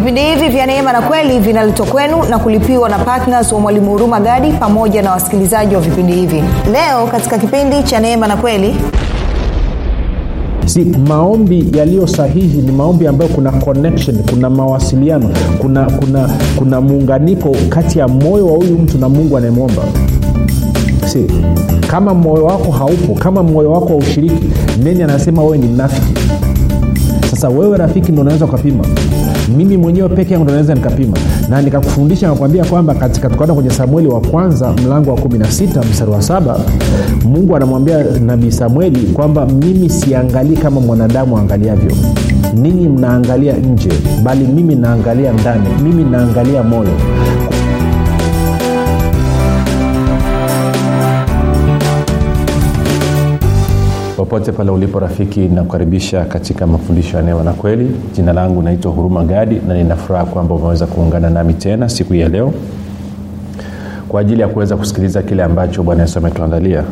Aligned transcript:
vipindi 0.00 0.20
hivi 0.20 0.48
vya 0.48 0.66
neema 0.66 0.92
na 0.92 1.00
kweli 1.02 1.38
vinaletwa 1.38 1.86
kwenu 1.86 2.22
na 2.30 2.38
kulipiwa 2.38 2.88
na 2.88 2.98
ptns 2.98 3.52
wa 3.52 3.60
mwalimu 3.60 3.90
huruma 3.90 4.20
gadi 4.20 4.52
pamoja 4.52 5.02
na 5.02 5.10
wasikilizaji 5.10 5.74
wa 5.74 5.80
vipindi 5.80 6.12
hivi. 6.12 6.42
Leo 6.72 7.06
katika 7.10 7.38
kipindi 7.38 7.82
cha 7.82 8.00
neema 8.00 8.26
na 8.26 8.36
kweli. 8.36 8.76
Si 10.66 10.84
maombi 10.84 11.66
yaliyo 11.74 12.06
sahihi 12.06 12.62
ni 12.62 12.72
maombi 12.72 13.06
ambayo 13.06 13.30
kuna 13.30 13.50
connection 13.52 14.18
kuna 14.30 14.50
mawasiliano 14.50 15.30
kuna 15.58 15.84
kuna 15.84 16.30
kuna 16.56 16.80
muunganiko 16.80 17.56
kati 17.68 17.98
ya 17.98 18.08
moyo 18.08 18.46
wa 18.46 18.52
huyu 18.56 18.78
mtu 18.78 18.98
na 18.98 19.08
mungu 19.08 19.36
anayemwomba. 19.36 19.82
Si 21.06 21.26
kama 21.86 22.14
moyo 22.14 22.44
wako 22.44 22.70
haupo 22.72 23.14
kama 23.14 23.42
moyo 23.42 23.72
wako 23.72 23.86
haushiriki 23.88 24.44
neni 24.82 25.02
anasema 25.02 25.42
wewe 25.42 25.58
ni 25.58 25.66
mnafiki. 25.66 26.14
Sasa 27.30 27.48
wewe 27.48 27.76
rafiki 27.78 28.12
ndo 28.12 28.22
unaweza 28.22 28.44
ukapima 28.44 28.84
mimi 29.56 29.76
mwenyewe 29.76 30.08
peke 30.08 30.32
yangu 30.34 30.50
naweza 30.50 30.74
nikapima. 30.74 31.16
Na 31.48 31.62
nikakufundisha 31.62 32.28
nakwambia 32.28 32.64
kwamba 32.64 32.94
katika 32.94 33.28
tukaenda 33.28 33.54
kwenye 33.54 33.70
samueli 33.70 34.08
wa 34.08 34.20
kwanza 34.20 34.72
mlango 34.72 35.10
wa 35.10 35.16
16 35.16 35.84
mstari 35.90 36.10
wa 36.10 36.22
saba 36.22 36.60
mungu 37.24 37.56
anamwambia 37.56 38.04
nabii 38.26 38.50
samueli 38.50 39.00
kwamba 39.06 39.46
mimi 39.46 39.88
siangalii 39.90 40.56
kama 40.56 40.80
mwanadamu 40.80 41.38
aangaliavyo. 41.38 41.92
Ninyi 42.54 42.88
mnaangalia 42.88 43.52
nje 43.56 43.90
bali 44.22 44.44
mimi 44.46 44.74
naangalia 44.74 45.32
ndani. 45.32 45.68
Mimi 45.82 46.04
naangalia 46.04 46.62
moyo 46.62 46.90
popote 54.20 54.52
pale 54.52 54.70
ulipo 54.70 54.98
rafiki 55.00 55.40
nakukaribisha 55.40 56.24
katika 56.24 56.66
mafundisho 56.66 57.16
ya 57.16 57.22
neema 57.22 57.42
na 57.44 57.52
kweli. 57.52 57.90
Jina 58.14 58.32
langu 58.32 58.62
naitwa 58.62 58.92
huruma 58.92 59.24
gadi 59.24 59.60
na 59.68 59.74
ninafuraha 59.74 60.24
kwamba 60.24 60.54
umeweza 60.54 60.86
kuungana 60.86 61.30
nami 61.30 61.54
tena 61.54 61.88
siku 61.88 62.14
ya 62.14 62.28
leo 62.28 62.52
kwa 64.08 64.20
ajili 64.20 64.40
ya 64.40 64.48
kuweza 64.48 64.76
kusikiliza 64.76 65.22
kile 65.22 65.42
ambacho 65.42 65.82
bwana 65.82 66.02
yesu 66.02 66.18
ametuandalia. 66.18 66.84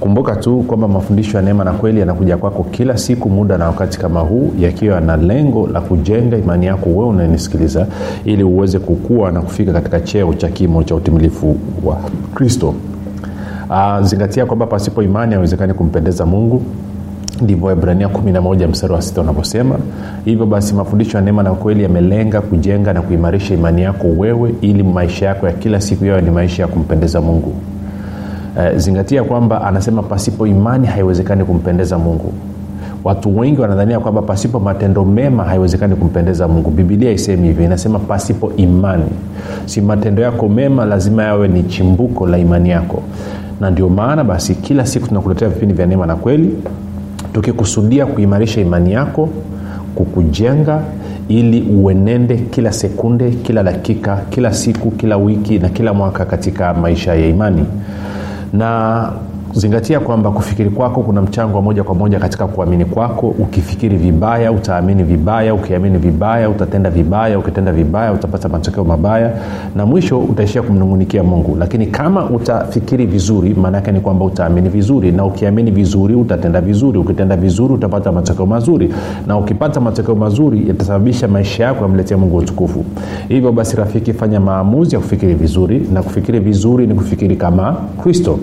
Kumbuka 0.00 0.36
tu 0.36 0.58
kwamba 0.66 0.88
mafundisho 0.88 1.36
ya 1.36 1.42
neema 1.42 1.64
na 1.64 1.72
kweli 1.72 2.00
yanakuja 2.00 2.36
kwako 2.36 2.62
kila 2.70 2.96
siku 2.98 3.30
muda 3.30 3.58
na 3.58 3.66
wakati 3.66 3.98
kama 3.98 4.20
huu 4.20 4.52
yakiwa 4.60 5.00
na 5.00 5.16
lengo 5.16 5.66
la 5.66 5.80
kujenga 5.80 6.36
imani 6.36 6.66
yako 6.66 6.90
wewe 6.90 7.06
unanisikiliza 7.06 7.86
ili 8.24 8.42
uweze 8.44 8.78
kukua 8.78 9.32
na 9.32 9.40
kufika 9.42 9.72
katika 9.72 10.00
cheo 10.00 10.34
cha 10.34 10.48
kimo 10.48 10.82
cha 10.84 10.94
utimilifu 10.94 11.56
wa 11.84 11.96
kristo 12.34 12.74
uh, 13.70 14.00
zingatia 14.06 14.46
kwamba 14.46 14.66
pasipo 14.66 15.02
imani 15.02 15.32
haiwezekani 15.32 15.74
kumpendeza 15.74 16.26
mungu. 16.26 16.62
Ndivyo 17.40 17.68
hibrania 17.70 18.06
11 18.08 18.68
mstari 18.68 18.92
wa 18.92 19.02
sita 19.02 19.20
unavyosema. 19.20 19.76
Hivyo 20.24 20.46
basi 20.46 20.74
mafundisho 20.74 21.18
ya 21.18 21.24
neema 21.24 21.42
na 21.42 21.50
kweli 21.50 21.82
yamelenga 21.82 22.40
kujenga 22.40 22.92
na 22.92 23.02
kuimarisha 23.02 23.54
imani 23.54 23.82
yako 23.82 24.06
wewe 24.08 24.54
ili 24.60 24.82
maisha 24.82 25.26
yako 25.26 25.46
ya 25.46 25.52
kila 25.52 25.80
siku 25.80 26.04
yayo 26.04 26.20
ni 26.20 26.30
maisha 26.30 26.62
ya 26.62 26.68
kumpendeza 26.68 27.20
mungu. 27.20 27.52
Uh, 28.56 28.76
zingatia 28.78 29.24
kwamba 29.24 29.62
anasema 29.64 30.02
pasipo 30.02 30.46
imani 30.46 30.86
haiwezekani 30.86 31.44
kumpendeza 31.44 31.98
mungu. 31.98 32.32
Watu 33.04 33.38
wengi 33.38 33.60
wanadhania 33.60 34.00
kwamba 34.00 34.22
pasipo 34.22 34.60
matendo 34.60 35.04
mema 35.04 35.44
haiwezekani 35.44 35.96
kumpendeza 35.96 36.48
mungu. 36.48 36.70
Bibilia 36.70 37.10
isemi 37.12 37.48
hivyo 37.48 37.64
inasema 37.64 37.98
pasipo 37.98 38.52
imani. 38.56 39.04
Si 39.66 39.80
matendo 39.80 40.22
yako 40.22 40.48
mema 40.48 40.84
lazima 40.84 41.22
yawe 41.22 41.48
ni 41.48 41.62
chimbuko 41.62 42.26
la 42.26 42.38
imani 42.38 42.70
yako 42.70 43.02
na 43.60 43.70
ndio 43.70 43.88
maana 43.88 44.24
basi 44.24 44.54
kila 44.54 44.86
siku 44.86 45.08
tunakuletea 45.08 45.48
vipindi 45.48 45.74
vya 45.74 45.86
neema 45.86 46.06
na 46.06 46.16
kweli 46.16 46.56
tukikusudia 47.32 48.06
kuimarisha 48.06 48.60
imani 48.60 48.92
yako 48.92 49.28
kukujenga 49.94 50.80
ili 51.28 51.62
uenende 51.62 52.36
kila 52.36 52.72
sekunde 52.72 53.30
kila 53.30 53.62
dakika 53.62 54.16
kila 54.30 54.54
siku 54.54 54.90
kila 54.90 55.16
wiki 55.16 55.58
na 55.58 55.68
kila 55.68 55.94
mwaka 55.94 56.24
katika 56.24 56.74
maisha 56.74 57.14
ya 57.14 57.26
imani. 57.26 57.64
Na 58.52 59.12
zingatia 59.56 60.00
kwamba 60.00 60.30
kufikiri 60.30 60.70
kwako 60.70 61.02
kuna 61.02 61.22
mchango 61.22 61.56
wa 61.56 61.62
moja 61.62 61.84
kwa 61.84 61.94
moja 61.94 62.18
katika 62.18 62.46
kuamini 62.46 62.84
kwako. 62.84 63.28
Ukifikiri 63.28 63.96
vibaya 63.96 64.52
utaamini 64.52 65.02
vibaya 65.02 65.54
ukiamini 65.54 65.98
vibaya 65.98 66.50
utatenda 66.50 66.90
vibaya 66.90 67.38
ukitenda 67.38 67.72
vibaya 67.72 68.12
utapata 68.12 68.48
matokeo 68.48 68.84
mabaya 68.84 69.32
na 69.76 69.86
mwisho 69.86 70.18
utaishia 70.18 70.62
kumnungunikia 70.62 71.22
mungu. 71.22 71.56
Lakini 71.58 71.86
kama 71.86 72.30
utafikiri 72.30 73.06
vizuri 73.06 73.54
maanaake 73.54 73.92
ni 73.92 74.00
kwamba 74.00 74.24
utaamini 74.24 74.68
vizuri 74.68 75.12
na 75.12 75.24
ukiamini 75.24 75.70
vizuri 75.70 76.14
utatenda 76.14 76.60
vizuri 76.60 76.98
ukitenda 76.98 77.36
vizuri 77.36 77.74
utapata 77.74 78.12
matokeo 78.12 78.46
mazuri 78.46 78.94
na 79.26 79.38
ukipata 79.38 79.80
matokeo 79.80 80.14
mazuri 80.14 80.68
yatasababisha 80.68 81.28
maisha 81.28 81.64
yako 81.64 81.82
yamletea 81.84 82.18
mungu 82.18 82.36
utukufu. 82.36 82.84
Hivyo 83.28 83.52
basi 83.52 83.76
rafiki 83.76 84.12
fanya 84.12 84.40
maamuzi 84.40 84.94
ya 84.94 85.00
kufikiri 85.00 85.34
vizuri 85.34 85.88
na 85.92 86.02
kufikiri 86.02 86.40
vizuri 86.40 86.86
ni 86.86 86.94
kufikiri 86.94 87.36
kama 87.36 87.76
kristo 88.02 88.38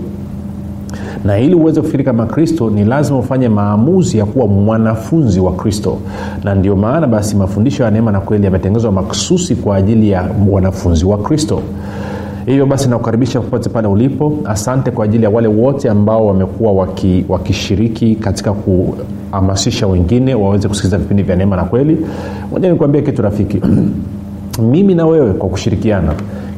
na 1.24 1.38
ili 1.38 1.54
uweze 1.54 1.80
kufikiri 1.80 2.04
kama 2.04 2.26
kristo 2.26 2.70
ni 2.70 2.84
lazima 2.84 3.18
ufanye 3.18 3.48
maamuzi 3.48 4.18
ya 4.18 4.24
kuwa 4.26 4.46
mwanafunzi 4.46 5.40
wa 5.40 5.52
kristo. 5.52 5.98
Na 6.44 6.54
ndio 6.54 6.76
maana 6.76 7.06
basi 7.06 7.36
mafundisho 7.36 7.82
ya 7.84 7.90
neema 7.90 8.12
na 8.12 8.20
kweli 8.20 8.44
yametengezwa 8.44 8.92
maksusi 8.92 9.56
kwa 9.56 9.76
ajili 9.76 10.10
ya 10.10 10.28
wanafunzi 10.50 11.04
wa 11.04 11.18
kristo. 11.18 11.62
Hivyo 12.46 12.66
basi 12.66 12.88
nakukaribisha 12.88 13.40
popote 13.40 13.68
pale 13.68 13.88
ulipo. 13.88 14.32
Asante 14.44 14.90
kwa 14.90 15.04
ajili 15.04 15.24
ya 15.24 15.30
wale 15.30 15.48
wote 15.48 15.90
ambao 15.90 16.26
wamekuwa 16.26 16.72
waki, 16.72 17.24
wakishiriki 17.28 18.16
katika 18.16 18.52
kuhamasisha 18.52 19.86
wengine 19.86 20.34
waweze 20.34 20.68
kusikiliza 20.68 20.98
vipindi 20.98 21.22
vya 21.22 21.36
neema 21.36 21.56
na 21.56 21.64
kweli. 21.64 22.06
Moja 22.52 22.70
nikuambia 22.72 23.02
kitu 23.02 23.22
rafiki. 23.22 23.60
Mimi 24.70 24.94
na 24.94 25.06
wewe 25.06 25.32
kwa 25.32 25.48
kushirikiana 25.48 26.14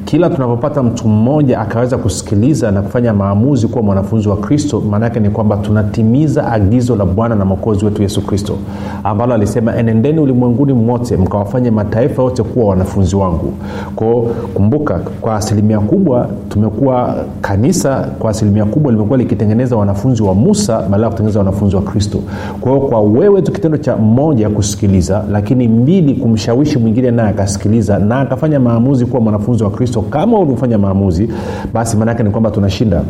kila 0.06 0.31
tunapopata 0.31 0.83
mtu 0.83 1.09
mmoja 1.09 1.61
akaweza 1.61 1.99
kusikiliza 1.99 2.71
na 2.71 2.83
kufanya 2.83 3.12
maamuzi 3.15 3.69
kuwa 3.69 3.83
mwanafunzi 3.83 4.28
wa 4.28 4.37
kristo 4.37 4.83
maanaake 4.91 5.21
ni 5.21 5.31
kwamba 5.31 5.56
tunatimiza 5.56 6.53
agizo 6.53 6.97
la 6.97 7.05
bwana 7.05 7.34
na 7.34 7.44
mwokozi 7.44 7.84
wetu 7.84 8.03
yesu 8.03 8.27
kristo 8.27 8.56
ambalo 9.05 9.34
alisema 9.34 9.77
enendeni 9.77 10.21
ulimwenguni 10.21 10.72
mwote 10.72 11.17
mkawafanye 11.17 11.71
mataifa 11.71 12.22
yote 12.22 12.43
kuwa 12.43 12.67
wanafunzi 12.69 13.17
wangu. 13.17 13.53
Kwao 13.97 14.22
kumbuka 14.55 15.00
kwa 15.21 15.37
asilimia 15.37 15.81
kubwa 15.81 16.28
tumekuwa 16.49 17.25
kanisa 17.41 18.09
kwa 18.19 18.31
asilimia 18.31 18.65
kubwa 18.65 18.93
limekuwa 18.93 19.19
likitengeneza 19.19 19.77
wanafunzi 19.77 20.23
wa 20.23 20.34
musa 20.34 20.83
badala 20.83 21.05
ya 21.05 21.11
kutengeneza 21.11 21.38
wanafunzi 21.38 21.77
wa 21.77 21.83
kristo. 21.83 22.19
Kwa 22.61 22.81
kwa 22.81 23.00
wewe 23.00 23.43
tu 23.43 23.53
kitendo 23.53 23.78
cha 23.78 23.97
mmoja 23.97 24.49
kusikiliza 24.50 25.25
lakini 25.31 25.69
mbili 25.69 26.15
kumshawishi 26.15 26.78
mwingine 26.78 27.11
naye 27.11 27.28
akasikiliza 27.28 27.99
na 27.99 28.21
akafanya 28.21 28.61
maamuzi 28.61 29.06
kuwa 29.06 29.21
mwanafunzi 29.23 29.65
wa 29.65 29.71
kristo 29.71 29.95
kristo 29.96 30.02
kama 30.10 30.38
ulifanya 30.38 30.78
maamuzi 30.78 31.28
basi 31.72 31.96
maanaake 31.96 32.22
ni 32.22 32.30
kwamba 32.30 32.50
tunashinda. 32.50 33.02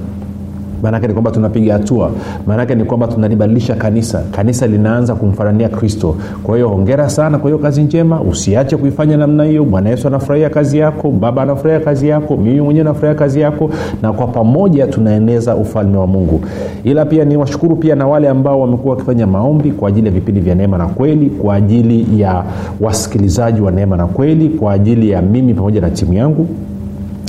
Maanake 0.82 1.06
ni 1.06 1.12
kwamba 1.12 1.30
tunapiga 1.30 1.72
hatua. 1.72 2.10
Maanake 2.46 2.74
ni 2.74 2.84
kwamba 2.84 3.06
tunalibadilisha 3.08 3.74
kanisa. 3.74 4.22
Kanisa 4.30 4.66
linaanza 4.66 5.14
kumfanania 5.14 5.68
kristo. 5.68 6.14
Kwa 6.42 6.54
hiyo 6.56 6.68
hongera 6.68 7.08
sana 7.10 7.38
kwa 7.38 7.50
hiyo 7.50 7.58
kazi 7.58 7.82
njema. 7.82 8.20
Usiache 8.20 8.76
kuifanya 8.76 9.16
namna 9.16 9.44
hiyo. 9.44 9.64
Bwana 9.64 9.90
yesu 9.90 10.08
anafurahia 10.08 10.50
kazi 10.50 10.78
yako. 10.78 11.10
Baba 11.10 11.42
anafurahia 11.42 11.80
kazi 11.84 12.08
yako. 12.08 12.36
Mimi 12.36 12.60
mwenyewe 12.60 12.84
nafurahia 12.84 13.18
kazi 13.18 13.40
yako. 13.40 13.70
Na 14.02 14.12
kwa 14.12 14.26
pamoja 14.26 14.86
tunaeneza 14.86 15.56
ufalme 15.56 15.98
wa 15.98 16.06
mungu. 16.06 16.40
Ila 16.84 17.04
pia 17.04 17.24
ni 17.24 17.38
pia 17.80 17.94
na 17.94 18.06
wale 18.06 18.28
ambao 18.28 18.60
wamekuwa 18.60 18.94
wakifanya 18.94 19.26
maombi 19.26 19.70
kwa 19.70 19.88
ajili 19.88 20.06
ya 20.06 20.12
vipindi 20.12 20.40
vya 20.40 20.54
neema 20.54 20.78
na 20.78 20.86
kweli 20.86 21.30
kwa 21.30 21.54
ajili 21.54 22.20
ya 22.20 22.44
wasikilizaji 22.80 23.60
wa 23.60 23.70
neema 23.70 23.96
na 23.96 24.06
kweli 24.06 24.48
kwa 24.48 24.72
ajili 24.72 25.10
ya 25.10 25.22
mimi 25.22 25.54
pamoja 25.54 25.80
na 25.80 25.90
timu 25.90 26.12
yangu 26.14 26.46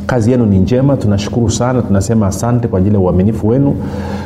kazi 0.08 0.32
yenu 0.32 0.46
ni 0.46 0.60
njema 0.60 0.98
tunashukuru 0.98 1.50
sana 1.52 1.82
tunasema 1.82 2.28
asante 2.28 2.68
kwa 2.68 2.80
ajili 2.80 2.96
ya 2.96 3.02
uaminifu 3.02 3.48
wenu. 3.48 3.76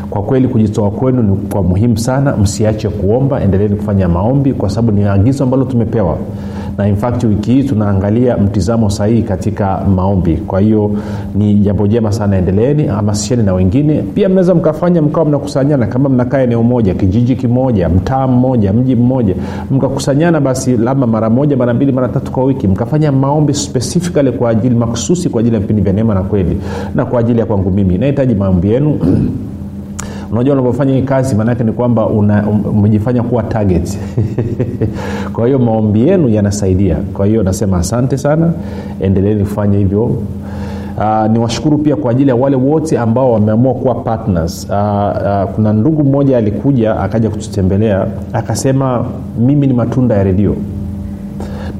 Kwa 0.10 0.22
kweli 0.24 0.48
kujitoa 0.48 0.92
kwenu 0.92 1.24
ni 1.24 1.36
kwa 1.36 1.64
muhimu 1.64 1.98
sana 1.98 2.38
msiache 2.38 2.90
kuomba 2.90 3.42
endeleeni 3.42 3.76
kufanya 3.76 4.08
maombi 4.10 4.54
kwa 4.54 4.70
sababu 4.70 4.92
ni 5.00 5.04
agizo 5.04 5.44
ambalo 5.44 5.64
tumepewa 5.66 6.18
na 6.78 6.88
in 6.88 6.96
wiki 7.30 7.52
hii 7.54 7.64
tunaangalia 7.64 8.38
mtizamo 8.38 8.90
sahihi 8.90 9.24
katika 9.24 9.78
maombi. 9.96 10.38
Kwa 10.38 10.60
hiyo 10.60 10.92
ni 11.36 11.56
jambo 11.56 11.88
jema 11.88 12.12
sana 12.12 12.38
endeleeni 12.38 12.88
hamasisheni 12.88 13.44
na 13.44 13.54
wengine. 13.54 14.02
Pia 14.02 14.30
mnaweza 14.30 14.56
mkafanya 14.56 15.02
mkawa 15.02 15.26
mnakusanyana. 15.26 15.88
Kama 15.88 16.10
mnakaa 16.10 16.40
eneo 16.42 16.64
moja 16.64 16.94
kijiji 16.94 17.36
kimoja 17.36 17.90
mtaa 17.90 18.28
mmoja 18.28 18.74
mji 18.74 18.96
mmoja 18.96 19.36
mkakusanyana 19.72 20.42
basi 20.42 20.78
labda 20.78 21.08
mara 21.08 21.30
moja 21.30 21.58
mara 21.58 21.74
mbili 21.74 21.92
mara 21.92 22.08
tatu 22.08 22.32
kwa 22.32 22.44
wiki 22.44 22.68
mkafanya 22.68 23.12
maombi 23.12 23.54
specifically 23.54 24.32
kwa 24.32 24.50
ajili 24.50 24.76
makususi 24.76 25.30
kwa 25.30 25.40
ajili 25.40 25.56
ya 25.56 25.62
vipindi 25.62 25.82
vya 25.82 25.94
neema 25.94 26.14
na 26.14 26.22
kweli 26.24 26.58
na 26.96 27.06
kwa 27.06 27.20
ajili 27.20 27.40
ya 27.40 27.46
kwangu 27.46 27.72
mimi. 27.72 27.98
Nahitaji 27.98 28.36
maombi 28.36 28.72
yenu 28.72 29.00
unajua 30.32 30.54
unavyofanya 30.54 30.94
hii 30.94 31.02
kazi 31.02 31.36
maanaake 31.36 31.64
ni 31.64 31.72
kwamba 31.72 32.08
umejifanya 32.08 33.24
kuwa 33.24 33.44
target. 33.44 34.00
Kwa 35.34 35.46
hiyo 35.48 35.60
maombi 35.60 36.08
yenu 36.08 36.30
yanasaidia. 36.30 36.98
Kwa 37.14 37.26
hiyo 37.26 37.44
nasema 37.44 37.78
asante 37.78 38.18
sana. 38.18 38.54
Endeleeni 39.02 39.44
kufanya 39.44 39.78
hivyo. 39.78 40.04
Uh, 40.98 41.32
ni 41.32 41.40
washukuru 41.40 41.78
pia 41.78 41.96
kwa 41.96 42.12
ajili 42.12 42.30
ya 42.30 42.36
wale 42.36 42.56
wote 42.56 43.00
ambao 43.00 43.32
wameamua 43.32 43.74
kuwa 43.74 43.96
partners. 43.96 44.68
Uh, 44.70 44.76
uh, 44.76 45.52
kuna 45.56 45.74
ndugu 45.74 46.04
mmoja 46.04 46.38
alikuja 46.38 47.00
akaja 47.00 47.30
kututembelea 47.30 48.08
akasema 48.34 49.06
mimi 49.40 49.68
ni 49.68 49.74
matunda 49.74 50.16
ya 50.16 50.24
redio 50.24 50.56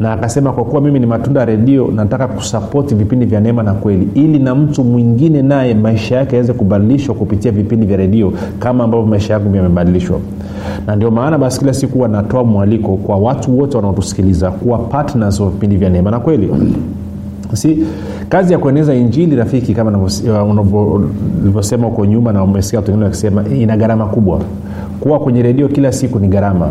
na 0.02 0.14
akasema 0.14 0.52
kwa 0.52 0.64
kuwa 0.66 0.82
mimi 0.82 1.00
ni 1.00 1.06
matunda 1.06 1.46
redio 1.46 1.92
nataka 1.96 2.28
kusapoti 2.28 2.96
vipindi 2.96 3.26
vya 3.26 3.40
neema 3.40 3.64
na 3.64 3.74
kweli 3.74 4.08
ili 4.14 4.40
na 4.40 4.56
mtu 4.56 4.84
mwingine 4.84 5.42
naye 5.42 5.74
maisha 5.74 6.16
yake 6.16 6.36
yaweze 6.36 6.54
kubadilishwa 6.54 7.16
kupitia 7.16 7.52
vipindi 7.52 7.86
vya 7.86 7.98
redio 7.98 8.34
kama 8.60 8.84
ambavyo 8.84 9.06
maisha 9.08 9.34
yangu 9.34 9.56
yamebadilishwa. 9.56 10.20
Na 10.88 10.96
ndio 10.96 11.12
maana 11.12 11.38
basi 11.38 11.60
kila 11.60 11.74
siku 11.74 11.94
huwa 11.94 12.08
natoa 12.08 12.44
mwaliko 12.44 12.96
kwa 12.98 13.18
watu 13.18 13.60
wote 13.60 13.78
wanaotusikiliza 13.78 14.52
kuwa 14.52 14.78
partners 14.78 15.40
wa 15.40 15.50
vipindi 15.50 15.78
vya 15.78 15.90
neema 15.90 16.12
na 16.12 16.20
kweli. 16.20 16.50
Si 17.54 17.78
kazi 18.30 18.54
ya 18.54 18.60
kueneza 18.60 18.94
injili 18.96 19.36
rafiki 19.36 19.74
kama 19.74 20.10
ulivyosema 21.44 21.88
huko 21.88 22.06
nyuma 22.06 22.34
na 22.34 22.44
umesikia 22.44 22.80
watu 22.80 22.92
wengine 22.92 23.06
wakisema 23.06 23.44
ina 23.50 23.78
gharama 23.78 24.06
kubwa. 24.06 24.40
Kuwa 25.00 25.20
kwenye 25.20 25.42
redio 25.42 25.68
kila 25.68 25.92
siku 25.92 26.20
ni 26.20 26.28
gharama 26.28 26.68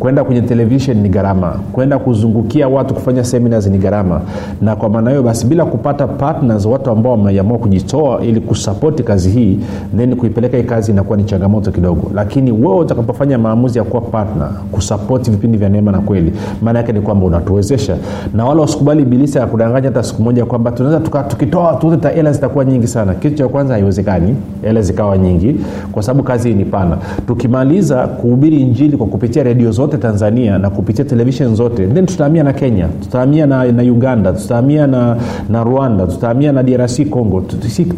kwenda 0.00 0.24
kwenye 0.24 0.42
televishen 0.42 1.00
ni 1.02 1.08
gharama. 1.08 1.54
Kwenda 1.72 1.98
kuzungukia 1.98 2.68
watu 2.68 2.94
kufanya 2.94 3.24
seminars 3.24 3.66
ni 3.66 3.78
gharama. 3.78 4.20
Na 4.62 4.76
kwa 4.76 4.88
maana 4.88 5.10
hiyo 5.10 5.22
basi 5.22 5.46
bila 5.46 5.64
kupata 5.64 6.06
partners 6.06 6.66
watu 6.66 6.90
ambao 6.90 7.12
wameamua 7.12 7.58
kujitoa 7.58 8.20
ili 8.22 8.40
kusapoti 8.40 9.02
kazi 9.02 9.30
hii 9.30 9.58
then 9.96 10.16
kuipeleka 10.16 10.56
hii 10.56 10.62
kazi 10.62 10.92
inakuwa 10.92 11.16
ni 11.18 11.24
changamoto 11.24 11.70
kidogo. 11.70 12.10
Lakini 12.14 12.52
wewe 12.52 12.76
utakapofanya 12.76 13.38
maamuzi 13.38 13.78
ya 13.78 13.84
kuwa 13.84 14.02
partner 14.02 14.50
kusapoti 14.72 15.30
vipindi 15.30 15.58
vya 15.58 15.68
neema 15.68 15.92
na 15.92 15.98
kweli 15.98 16.32
maana 16.62 16.78
yake 16.78 16.92
ni 16.92 17.00
kwamba 17.00 17.26
unatuwezesha. 17.26 17.96
Na 18.34 18.44
wala 18.44 18.62
usikubali 18.62 19.04
bilisi 19.04 19.38
ya 19.38 19.46
kudanganya 19.46 19.88
hata 19.88 20.02
siku 20.02 20.22
moja 20.22 20.44
kwamba 20.46 20.70
tunaweza 20.72 21.00
tukitoa 21.28 21.72
tu 21.74 21.98
hela 22.14 22.32
zitakuwa 22.32 22.64
nyingi 22.64 22.86
sana. 22.86 23.14
Kitu 23.14 23.34
cha 23.36 23.48
kwanza 23.48 23.74
haiwezekani. 23.74 24.36
Hela 24.62 24.82
zikawa 24.82 25.18
nyingi. 25.18 25.56
Kwa 25.92 26.02
sababu 26.02 26.22
kazi 26.22 26.48
hii 26.48 26.54
ni 26.54 26.64
pana. 26.64 26.96
Tukimaliza 27.26 28.06
kuhubiri 28.06 28.56
injili 28.60 28.96
kwa 28.96 29.06
kupitia 29.06 29.42
redio 29.42 29.70
zote 29.70 29.89
tanzania 29.98 30.58
na 30.58 30.70
kupitia 30.70 31.04
televishen 31.04 31.54
zote. 31.54 31.86
Then 31.86 32.06
tutahamia 32.06 32.42
na 32.44 32.52
kenya 32.52 32.88
tutahamia 33.00 33.46
na, 33.46 33.72
na 33.72 33.82
uganda 33.82 34.32
tutahamia 34.32 34.86
na, 34.86 35.16
na 35.48 35.64
rwanda 35.64 36.06
tutahamia 36.06 36.52
na 36.52 36.62
drc 36.62 37.08
congo. 37.10 37.44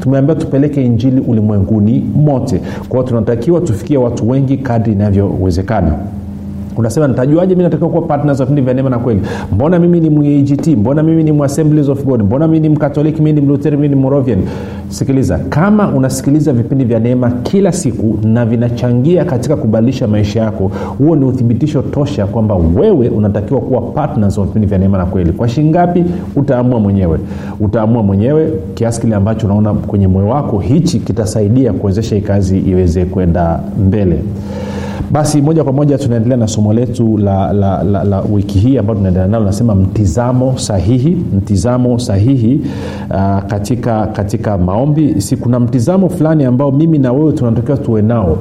Tumeambia 0.01 0.35
tupeleke 0.35 0.85
injili 0.85 1.21
ulimwenguni 1.21 2.05
mote. 2.15 2.61
Kwao 2.89 3.03
tunatakiwa 3.03 3.61
tufikie 3.61 3.97
watu 3.97 4.29
wengi 4.31 4.57
kadri 4.57 4.93
inavyowezekana 4.93 5.95
unasema 6.77 7.09
nitajuaje 7.09 7.55
mi 7.55 7.63
natakiwa 7.63 7.91
kuwa 7.91 8.03
partners 8.03 8.41
wa 8.41 8.47
vya 8.47 8.75
neema 8.75 8.91
na 8.91 8.99
kweli? 8.99 9.21
Mbona 9.53 9.79
mimi 9.79 10.01
ni 10.01 10.11
magt 10.11 10.67
mbona 10.69 11.03
mimi 11.03 11.23
ni 11.25 11.43
assemblies 11.43 11.89
of 11.89 12.05
god? 12.05 12.23
Mbona 12.23 12.47
mimi 12.49 12.61
ni 12.61 12.69
mkatoliki? 12.69 13.23
Mimi 13.23 13.41
ni 13.41 13.47
mluteri 13.47 13.77
mimi 13.77 13.89
ni 13.89 13.95
morovian 13.95 14.39
sikiliza 14.89 15.39
kama 15.39 15.89
unasikiliza 15.89 16.53
vipindi 16.53 16.85
vya 16.85 16.99
neema 16.99 17.31
kila 17.31 17.73
siku 17.73 18.19
na 18.27 18.47
vinachangia 18.47 19.25
katika 19.25 19.57
kubadilisha 19.57 20.09
maisha 20.09 20.41
yako 20.41 20.71
huo 20.99 21.17
ni 21.17 21.25
uthibitisho 21.25 21.83
tosha 21.83 22.27
kwamba 22.27 22.55
wewe 22.55 23.09
unatakiwa 23.09 23.61
kuwa 23.61 23.81
partners 23.81 24.39
wa 24.39 24.45
vipindi 24.47 24.67
vya 24.69 24.79
neema 24.79 24.99
na 24.99 25.07
kweli. 25.07 25.33
Kwa 25.33 25.49
shingapi? 25.49 26.05
Utaamua 26.37 26.81
mwenyewe. 26.81 27.19
Utaamua 27.61 28.03
mwenyewe 28.03 28.53
kiasi 28.75 29.01
kile 29.01 29.15
ambacho 29.17 29.47
unaona 29.47 29.75
kwenye 29.75 30.07
moyo 30.09 30.29
wako 30.29 30.59
hichi 30.59 30.99
kitasaidia 30.99 31.73
kuwezesha 31.73 32.17
hii 32.17 32.23
kazi 32.23 32.59
iweze 32.59 33.05
kwenda 33.05 33.61
mbele 33.87 34.19
basi 35.11 35.43
moja 35.43 35.65
kwa 35.65 35.73
moja 35.73 35.99
tunaendelea 35.99 36.37
na 36.37 36.47
somo 36.49 36.73
letu 36.73 37.19
la, 37.19 37.53
la, 37.53 37.83
la, 37.83 38.05
la 38.05 38.21
wiki 38.21 38.59
hii 38.59 38.79
ambayo 38.79 38.97
tunaendelea 38.97 39.29
nalo 39.29 39.45
nasema 39.45 39.75
mtizamo 39.75 40.59
sahihi 40.59 41.11
mtizamo 41.37 41.99
sahihi 41.99 42.61
uh, 43.11 43.43
katika 43.47 44.07
katika 44.07 44.59
maombi. 44.59 45.21
Si 45.21 45.37
kuna 45.37 45.61
mtizamo 45.61 46.09
fulani 46.09 46.45
ambao 46.45 46.73
mimi 46.73 46.99
na 46.99 47.13
wewe 47.13 47.33
tunatakiwa 47.33 47.77
tuwe 47.77 48.03
nao? 48.03 48.39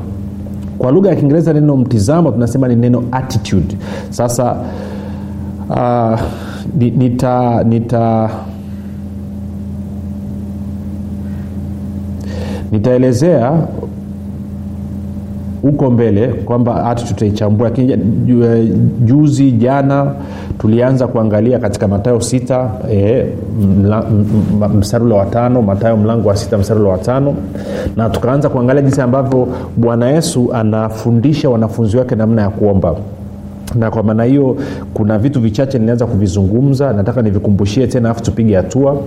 Kwa 0.77 0.91
lugha 0.91 1.09
ya 1.09 1.15
kiingereza 1.15 1.53
neno 1.53 1.77
mtizamo 1.77 2.31
tunasema 2.31 2.67
ni 2.67 2.75
neno 2.75 3.03
attitude. 3.11 3.77
Sasa 4.09 4.55
uh, 5.69 6.19
nita 6.97 7.63
nita 7.63 8.29
nitaelezea 12.71 13.51
huko 15.61 15.89
mbele 15.91 16.27
kwamba 16.27 16.73
hati 16.73 17.05
tutaichambua 17.05 17.69
lakini 17.69 17.97
juzi 19.03 19.51
jana 19.51 20.11
tulianza 20.57 21.07
kuangalia 21.07 21.59
katika 21.59 21.87
matayo 21.87 22.21
sita 22.21 22.69
e, 22.91 23.25
msarula 24.79 25.15
watano 25.15 25.61
matayo 25.61 25.97
mlango 25.97 26.29
wa 26.29 26.35
sita 26.37 26.57
msarula 26.57 26.89
wa 26.89 26.97
tano 26.97 27.35
na 27.95 28.09
tukaanza 28.09 28.49
kuangalia 28.49 28.81
jinsi 28.81 29.01
ambavyo 29.01 29.47
bwana 29.77 30.09
yesu 30.09 30.53
anafundisha 30.53 31.49
wanafunzi 31.49 31.97
wake 31.97 32.15
namna 32.15 32.41
ya 32.41 32.49
kuomba 32.49 32.95
na 33.75 33.91
kwa 33.91 34.03
maana 34.03 34.23
hiyo 34.23 34.55
kuna 34.93 35.17
vitu 35.19 35.41
vichache 35.41 35.79
nilianza 35.79 36.05
kuvizungumza 36.05 36.93
nataka 36.93 37.21
nivikumbushie 37.21 37.87
tena 37.87 38.09
afu 38.09 38.23
tupige 38.23 38.55
hatua. 38.55 38.97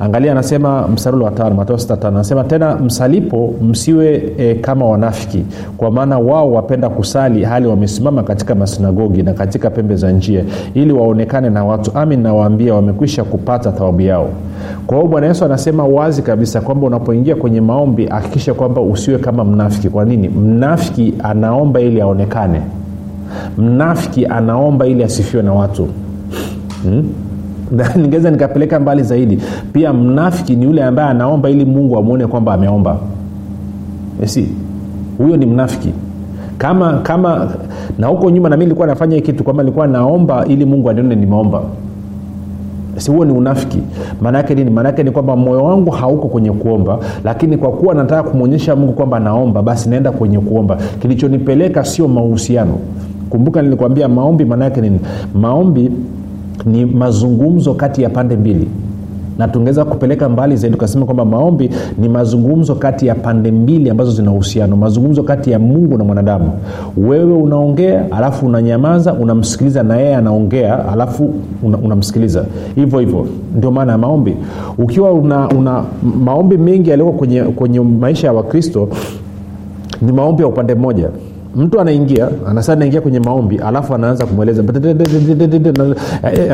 Angalia 0.00 0.32
anasema 0.32 0.88
msarulo 0.88 1.24
wa 1.24 1.30
tano 1.30 1.54
matao 1.54 1.78
sita 1.78 1.96
tano 1.96 2.16
anasema 2.16 2.44
tena 2.44 2.76
msalipo 2.76 3.54
msiwe 3.62 4.32
e, 4.38 4.54
kama 4.54 4.86
wanafiki 4.86 5.44
kwa 5.76 5.90
maana 5.90 6.18
wao 6.18 6.52
wapenda 6.52 6.88
kusali 6.88 7.44
hali 7.44 7.66
wamesimama 7.66 8.22
katika 8.22 8.54
masinagogi 8.54 9.22
na 9.22 9.32
katika 9.32 9.70
pembe 9.70 9.96
za 9.96 10.12
njia 10.12 10.44
ili 10.74 10.92
waonekane 10.92 11.50
na 11.50 11.64
watu. 11.64 11.90
Amin 11.98 12.20
nawaambia 12.22 12.74
wamekwisha 12.74 13.24
kupata 13.24 13.72
thawabu 13.72 14.00
yao. 14.00 14.28
Kwa 14.86 14.96
hiyo 14.96 15.08
bwana 15.08 15.26
yesu 15.26 15.44
anasema 15.44 15.84
wazi 15.84 16.22
kabisa 16.22 16.60
kwamba 16.60 16.86
unapoingia 16.86 17.36
kwenye 17.36 17.60
maombi 17.60 18.06
hakikisha 18.06 18.54
kwamba 18.54 18.80
usiwe 18.80 19.18
kama 19.18 19.44
mnafiki. 19.44 19.88
Kwa 19.88 20.04
nini? 20.04 20.28
Mnafiki 20.28 21.14
anaomba 21.22 21.80
ili 21.80 22.00
aonekane 22.00 22.60
mnafiki 23.58 24.26
anaomba 24.26 24.86
ili 24.86 25.04
asifiwe 25.04 25.42
na 25.42 25.52
watu. 25.52 25.88
Hmm? 26.82 27.04
ningeweza 28.02 28.30
nikapeleka 28.30 28.80
mbali 28.80 29.02
zaidi. 29.02 29.38
Pia 29.72 29.92
mnafiki 29.92 30.56
ni 30.56 30.64
yule 30.64 30.84
ambaye 30.84 31.08
anaomba 31.08 31.50
ili 31.50 31.64
mungu 31.64 31.96
amwone 31.98 32.26
kwamba 32.26 32.54
ameomba. 32.54 32.96
Si 34.24 34.48
huyo 35.18 35.36
ni 35.36 35.46
mnafiki. 35.46 35.92
Kama 36.58 36.92
kama 36.92 37.48
na 37.98 38.06
huko 38.06 38.30
nyuma 38.30 38.48
nami 38.48 38.64
nilikuwa 38.64 38.86
nafanya 38.86 39.16
hii 39.16 39.22
kitu 39.22 39.44
kwamba 39.44 39.62
nilikuwa 39.62 39.86
naomba 39.86 40.44
ili 40.46 40.64
mungu 40.64 40.90
anione 40.90 41.14
nimeomba. 41.14 41.62
Si 42.96 43.10
huo 43.10 43.24
ni 43.24 43.32
unafiki. 43.32 43.78
Maanaake 44.20 44.54
nini? 44.54 44.70
Maanaake 44.70 45.02
ni 45.02 45.10
kwamba 45.10 45.36
moyo 45.36 45.64
wangu 45.64 45.90
hauko 45.90 46.28
kwenye 46.28 46.50
kuomba 46.52 46.98
lakini 47.24 47.56
kwa 47.56 47.72
kuwa 47.72 47.94
nataka 47.94 48.22
kumwonyesha 48.30 48.76
mungu 48.76 48.92
kwamba 48.92 49.20
naomba 49.20 49.62
basi 49.62 49.88
naenda 49.88 50.12
kwenye 50.12 50.38
kuomba. 50.38 50.76
Kilichonipeleka 51.02 51.84
sio 51.84 52.08
mahusiano 52.08 52.78
kumbuka 53.30 53.62
nilikwambia 53.62 54.08
maombi 54.08 54.44
maanayake 54.44 54.80
nini? 54.80 55.00
Maombi 55.34 55.90
ni 56.66 56.84
mazungumzo 56.84 57.74
kati 57.74 58.02
ya 58.02 58.10
pande 58.10 58.36
mbili. 58.36 58.68
Na 59.38 59.48
tungeweza 59.48 59.84
kupeleka 59.84 60.28
mbali 60.28 60.56
zaidi 60.56 60.74
tukasema 60.76 61.04
kwamba 61.04 61.24
maombi 61.24 61.70
ni 61.98 62.08
mazungumzo 62.08 62.74
kati 62.74 63.06
ya 63.06 63.14
pande 63.14 63.50
mbili 63.50 63.90
ambazo 63.90 64.10
zina 64.10 64.32
uhusiano 64.32 64.76
mazungumzo 64.76 65.22
kati 65.22 65.50
ya 65.50 65.58
mungu 65.58 65.98
na 65.98 66.04
mwanadamu. 66.04 66.50
Wewe 66.96 67.34
unaongea 67.34 68.12
alafu 68.12 68.46
unanyamaza 68.46 69.12
unamsikiliza 69.14 69.82
na 69.82 69.96
yeye 69.96 70.16
anaongea 70.16 70.88
alafu 70.92 71.34
unamsikiliza. 71.82 72.40
Una 72.40 72.48
hivyo 72.74 72.98
hivyo. 72.98 73.26
Ndio 73.56 73.70
maana 73.70 73.92
ya 73.92 73.98
maombi. 73.98 74.36
Ukiwa 74.78 75.12
una, 75.12 75.48
una 75.48 75.84
maombi 76.24 76.56
mengi 76.58 76.90
yaliyoko 76.90 77.12
kwenye, 77.18 77.42
kwenye 77.42 77.80
maisha 77.80 78.26
ya 78.26 78.32
wakristo 78.32 78.88
ni 80.02 80.12
maombi 80.12 80.42
ya 80.42 80.48
upande 80.48 80.74
mmoja 80.74 81.08
mtu 81.56 81.80
anaingia 81.80 82.28
anasa 82.48 82.72
anaingia 82.72 83.00
kwenye 83.00 83.20
maombi 83.20 83.58
alafu 83.58 83.94
anaanza 83.94 84.26
kumweleza 84.26 84.62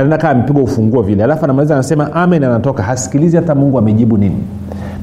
anakaa 0.00 0.30
amepigwa 0.30 0.62
ufunguo 0.62 1.02
vile. 1.02 1.24
Alafu 1.24 1.44
anamaliza 1.44 1.74
anasema 1.74 2.12
amen 2.12 2.44
anatoka. 2.44 2.82
Hasikilizi 2.82 3.36
hata 3.36 3.54
mungu 3.54 3.78
amejibu 3.78 4.18
nini. 4.18 4.36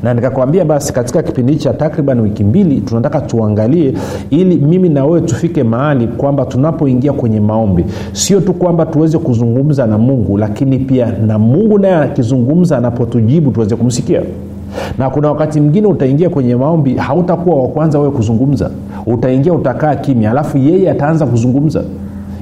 Na 0.03 0.13
nikakwambia 0.13 0.65
basi 0.65 0.93
katika 0.93 1.23
kipindi 1.23 1.55
cha 1.55 1.73
takriban 1.73 2.19
wiki 2.19 2.43
mbili 2.43 2.81
tunataka 2.81 3.21
tuangalie 3.21 3.93
ili 4.29 4.55
mimi 4.55 4.89
na 4.89 5.05
wewe 5.05 5.21
tufike 5.21 5.63
mahali 5.63 6.07
kwamba 6.07 6.45
tunapoingia 6.45 7.13
kwenye 7.13 7.39
maombi. 7.39 7.85
Sio 8.11 8.39
tu 8.41 8.53
kwamba 8.53 8.85
tuweze 8.85 9.17
kuzungumza 9.17 9.85
na 9.87 9.97
mungu 9.97 10.37
lakini 10.37 10.79
pia 10.79 11.11
na 11.27 11.39
mungu 11.39 11.79
naye 11.79 11.95
akizungumza 11.95 12.77
anapotujibu 12.77 13.51
tuweze 13.51 13.75
kumsikia 13.75 14.21
na 14.97 15.09
kuna 15.09 15.27
wakati 15.29 15.61
mwingine 15.61 15.87
utaingia 15.87 16.29
kwenye 16.29 16.55
maombi 16.55 16.95
hautakuwa 16.95 17.61
wa 17.61 17.67
kwanza 17.67 17.99
wewe 17.99 18.11
kuzungumza. 18.11 18.71
Utaingia 19.05 19.53
utakaa 19.53 19.95
kimya 19.95 20.31
alafu 20.31 20.57
yeye 20.57 20.91
ataanza 20.91 21.25
kuzungumza. 21.25 21.83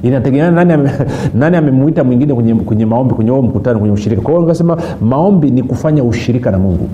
Inategemea 0.02 0.50
nani, 0.50 0.72
ame, 0.72 1.56
amemuita 1.58 2.04
mwingine 2.04 2.34
kwenye, 2.34 2.54
kwenye 2.54 2.86
maombi 2.86 3.14
kwenye 3.14 3.30
huo 3.30 3.42
mkutano 3.42 3.78
kwenye 3.78 3.94
ushirika. 3.94 4.22
Kwa 4.22 4.30
hiyo 4.32 4.42
nikasema 4.42 4.76
maombi 5.00 5.50
ni 5.50 5.62
kufanya 5.62 6.04
ushirika 6.04 6.50
na 6.50 6.58
mungu. 6.58 6.88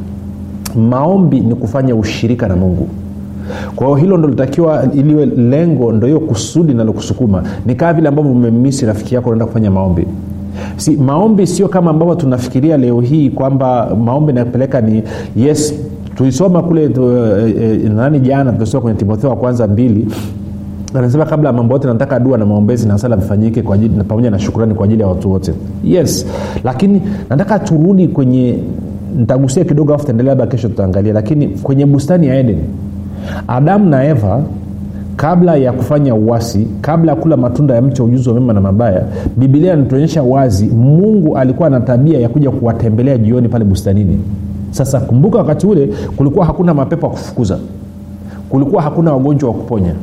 Maombi 0.90 1.40
ni 1.40 1.54
kufanya 1.54 1.94
ushirika 1.94 2.48
na 2.48 2.56
mungu. 2.56 2.88
Kwa 3.76 3.86
hiyo 3.86 3.96
hilo 3.98 4.16
ndo 4.16 4.28
litakiwa 4.28 4.84
iliwe 4.94 5.26
lengo 5.26 5.92
ndo 5.92 6.06
hiyo 6.06 6.20
kusudi 6.20 6.74
nalokusukuma 6.74 7.42
ni 7.66 7.74
kaa 7.74 7.92
vile 7.92 8.08
ambavyo 8.08 8.32
umemisi 8.32 8.86
rafiki 8.86 9.14
yako 9.14 9.28
unaenda 9.28 9.46
kufanya 9.46 9.70
maombi 9.70 10.06
si 10.76 10.96
maombi 10.96 11.46
sio 11.46 11.68
kama 11.68 11.90
ambavyo 11.90 12.14
tunafikiria 12.14 12.76
leo 12.76 13.00
hii 13.00 13.30
kwamba 13.30 13.96
maombi 14.04 14.32
napeleka 14.32 14.80
ni 14.80 15.02
yes. 15.36 15.74
Tulisoma 16.14 16.62
kule 16.62 16.88
tu, 16.88 17.12
eh, 17.16 17.90
nani 17.90 18.20
jana 18.20 18.52
tulisoma 18.52 18.80
kwenye 18.82 18.98
timotheo 18.98 19.30
wa 19.30 19.36
kwanza 19.36 19.66
mbili. 19.66 20.06
Anasema 20.94 21.24
kabla 21.26 21.48
ya 21.48 21.52
mambo 21.56 21.74
yote 21.74 21.88
nataka 21.88 22.20
dua 22.20 22.38
na 22.38 22.46
maombezi 22.46 22.88
na 22.88 22.98
sala 22.98 23.16
vifanyike 23.16 23.62
pamoja 24.08 24.30
na 24.30 24.38
shukurani 24.38 24.74
kwa 24.74 24.84
ajili 24.84 25.00
ya 25.02 25.08
watu 25.08 25.32
wote. 25.32 25.52
Yes. 25.84 26.26
Lakini 26.64 27.02
nataka 27.30 27.58
turudi 27.58 28.08
kwenye 28.08 28.58
ntagusia 29.18 29.64
kidogo 29.64 29.94
afu 29.94 30.04
taendelea 30.06 30.30
labda 30.34 30.46
kesho 30.46 30.68
tutaangalia. 30.68 31.12
Lakini 31.12 31.48
kwenye 31.48 31.86
bustani 31.86 32.26
ya 32.26 32.38
eden 32.38 32.58
adamu 33.48 33.90
na 33.90 34.04
eva 34.04 34.42
kabla 35.22 35.56
ya 35.56 35.72
kufanya 35.72 36.14
uwasi 36.14 36.66
kabla 36.80 37.12
ya 37.12 37.16
kula 37.16 37.36
matunda 37.36 37.74
ya 37.74 37.82
wa 37.82 38.04
ujuzi 38.04 38.28
wa 38.28 38.34
mema 38.34 38.52
na 38.52 38.60
mabaya 38.60 39.02
bibilia 39.36 39.74
inatuonyesha 39.74 40.22
wazi 40.22 40.66
mungu 40.66 41.36
alikuwa 41.36 41.70
na 41.70 41.80
tabia 41.80 42.20
ya 42.20 42.28
kuja 42.28 42.50
kuwatembelea 42.50 43.18
jioni 43.18 43.48
pale 43.48 43.64
bustanini. 43.64 44.20
Sasa 44.70 45.00
kumbuka 45.00 45.38
wakati 45.38 45.66
ule 45.66 45.88
kulikuwa 46.16 46.46
hakuna 46.46 46.74
mapepo 46.74 47.06
ya 47.06 47.12
kufukuza. 47.12 47.58
Kulikuwa 48.48 48.82
hakuna 48.82 49.12
wagonjwa 49.12 49.48
wa 49.50 49.54
kuponya. 49.54 49.94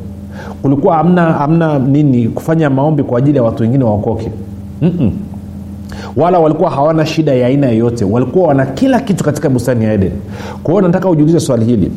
Kulikuwa 0.61 0.95
hamna, 0.95 1.21
hamna 1.33 1.79
nini 1.79 2.27
kufanya 2.27 2.69
maombi 2.69 3.03
kwa 3.03 3.17
ajili 3.19 3.37
ya 3.37 3.43
watu 3.43 3.63
wengine 3.63 3.83
waokoke. 3.83 4.31
Wala 6.17 6.39
walikuwa 6.39 6.69
hawana 6.69 7.05
shida 7.05 7.33
ya 7.33 7.47
aina 7.47 7.67
yoyote. 7.69 8.05
Walikuwa 8.05 8.47
wana 8.47 8.65
kila 8.65 8.99
kitu 8.99 9.23
katika 9.23 9.49
bustani 9.49 9.85
ya 9.85 9.93
eden. 9.93 10.11
Kwa 10.63 10.73
hiyo 10.73 10.81
nataka 10.87 11.09
ujiulize 11.09 11.39
swali 11.39 11.65
hili. 11.65 11.91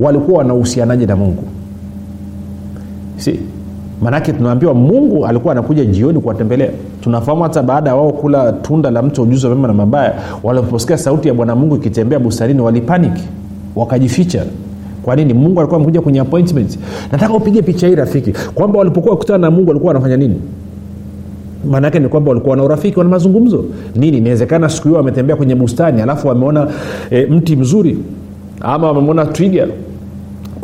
Walikuwa 0.00 0.38
wanahusianaje 0.38 1.06
na 1.06 1.16
mungu 1.16 1.42
si. 3.16 3.40
Maanake 4.02 4.32
tunaambiwa 4.32 4.74
mungu 4.74 5.26
alikuwa 5.26 5.52
anakuja 5.52 5.84
jioni 5.84 6.20
kuwatembelea. 6.20 6.70
Tunafahamu 7.00 7.42
hata 7.42 7.62
baada 7.62 7.90
ya 7.90 7.96
wao 7.96 8.12
kula 8.12 8.52
tunda 8.52 8.90
la 8.90 9.02
mtu 9.02 9.22
ujuzi 9.22 9.46
wa 9.46 9.54
mema 9.54 9.68
na 9.68 9.74
mabaya 9.74 10.14
waliposikia 10.42 10.98
sauti 10.98 11.28
ya 11.28 11.34
bwana 11.34 11.56
mungu 11.56 11.76
ikitembea 11.76 12.18
bustanini 12.18 12.60
walipaniki 12.60 13.22
wakajificha. 13.76 14.44
Kwa 15.02 15.16
nini? 15.16 15.34
Mungu 15.34 15.60
alikuwa 15.60 15.76
amekuja 15.76 16.00
kwenye 16.00 16.20
appointment. 16.20 16.78
Nataka 17.12 17.34
upige 17.34 17.62
picha 17.62 17.86
hii 17.88 17.94
rafiki 17.94 18.32
kwamba 18.54 18.78
walipokuwa 18.78 19.12
wakutana 19.14 19.38
na 19.38 19.50
mungu 19.50 19.68
walikuwa 19.68 19.88
wanafanya 19.92 20.16
nini? 20.16 20.36
Maana 21.70 21.90
ni 21.90 22.08
kwamba 22.08 22.30
walikuwa 22.30 22.56
na 22.56 22.62
urafiki 22.64 22.98
wana 22.98 23.10
mazungumzo. 23.10 23.64
Nini 23.96 24.18
inawezekana 24.18 24.68
siku 24.68 24.88
hiyo 24.88 24.96
wametembea 24.98 25.36
kwenye 25.36 25.54
bustani 25.54 26.02
alafu 26.02 26.28
wameona 26.28 26.68
e, 27.10 27.26
mti 27.26 27.56
mzuri 27.56 27.98
ama 28.60 28.86
wamemwona 28.86 29.26
twiga 29.26 29.66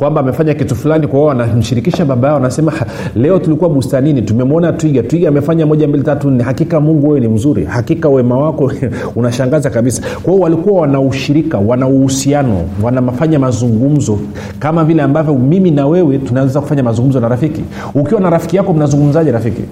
kwamba 0.01 0.21
amefanya 0.21 0.55
kitu 0.55 0.77
fulani 0.77 1.07
kwao 1.07 1.31
anamshirikisha 1.31 2.05
baba 2.05 2.29
yao 2.29 2.37
wanasema 2.37 2.73
leo 3.15 3.39
tulikuwa 3.39 3.71
bustanini 3.71 4.23
tumemwona 4.23 4.73
twiga 4.73 5.03
twiga 5.03 5.29
amefanya 5.29 5.67
moja 5.67 5.89
mbili 5.89 6.05
tatu 6.05 6.31
nne. 6.31 6.43
Hakika 6.45 6.81
mungu 6.81 7.09
wewe 7.09 7.21
ni 7.21 7.29
mzuri 7.29 7.65
hakika 7.65 8.09
wema 8.09 8.39
wako 8.39 8.73
unashangaza 9.17 9.71
kabisa. 9.71 10.03
Kwa 10.23 10.33
hiyo 10.33 10.45
walikuwa 10.45 10.81
wana 10.81 11.01
ushirika 11.01 11.59
wana 11.59 11.89
uhusiano 11.89 12.63
wanafanya 12.83 13.39
mazungumzo 13.39 14.19
kama 14.59 14.85
vile 14.85 15.03
ambavyo 15.03 15.35
mimi 15.35 15.71
na 15.71 15.87
wewe 15.87 16.19
tunaweza 16.19 16.61
kufanya 16.61 16.83
mazungumzo 16.83 17.21
na 17.21 17.29
rafiki. 17.29 17.65
Ukiwa 17.95 18.21
na 18.21 18.31
rafiki 18.31 18.57
yako 18.57 18.73
mnazungumzaje 18.73 19.31
rafiki? 19.33 19.63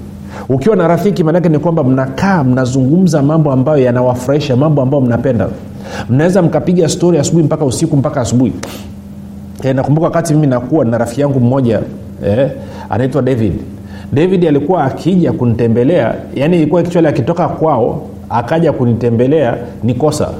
Ukiwa 0.49 0.77
na 0.77 0.89
rafiki 0.89 1.25
maanake 1.25 1.49
ni 1.49 1.59
kwamba 1.59 1.85
mnakaa 1.85 2.45
mnazungumza 2.45 3.23
mambo 3.23 3.53
ambayo 3.53 3.85
yanawafurahisha 3.85 4.57
mambo 4.57 4.83
ambayo 4.83 5.01
mnapenda. 5.01 5.49
Mnaweza 6.11 6.43
mkapiga 6.43 6.89
stori 6.89 7.19
asubuhi 7.19 7.45
mpaka 7.45 7.65
usiku 7.65 7.97
mpaka 7.97 8.21
asubuhi 8.21 8.53
e, 9.63 9.73
nakumbuka 9.73 10.05
wakati 10.07 10.35
mimi 10.35 10.47
nakuwa 10.47 10.85
na 10.85 10.99
rafiki 10.99 11.21
yangu 11.21 11.41
mmoja 11.41 11.81
eh, 12.27 12.51
anaitwa 12.91 13.23
david. 13.23 13.53
David 14.13 14.47
alikuwa 14.47 14.85
akija 14.85 15.33
kunitembelea 15.33 16.15
yani 16.35 16.57
ilikuwa 16.57 16.83
kichwali 16.83 17.09
akitoka 17.09 17.49
kwao 17.49 18.03
akaja 18.31 18.73
kunitembelea 18.73 19.57
ni 19.83 19.95
kosa. 19.95 20.31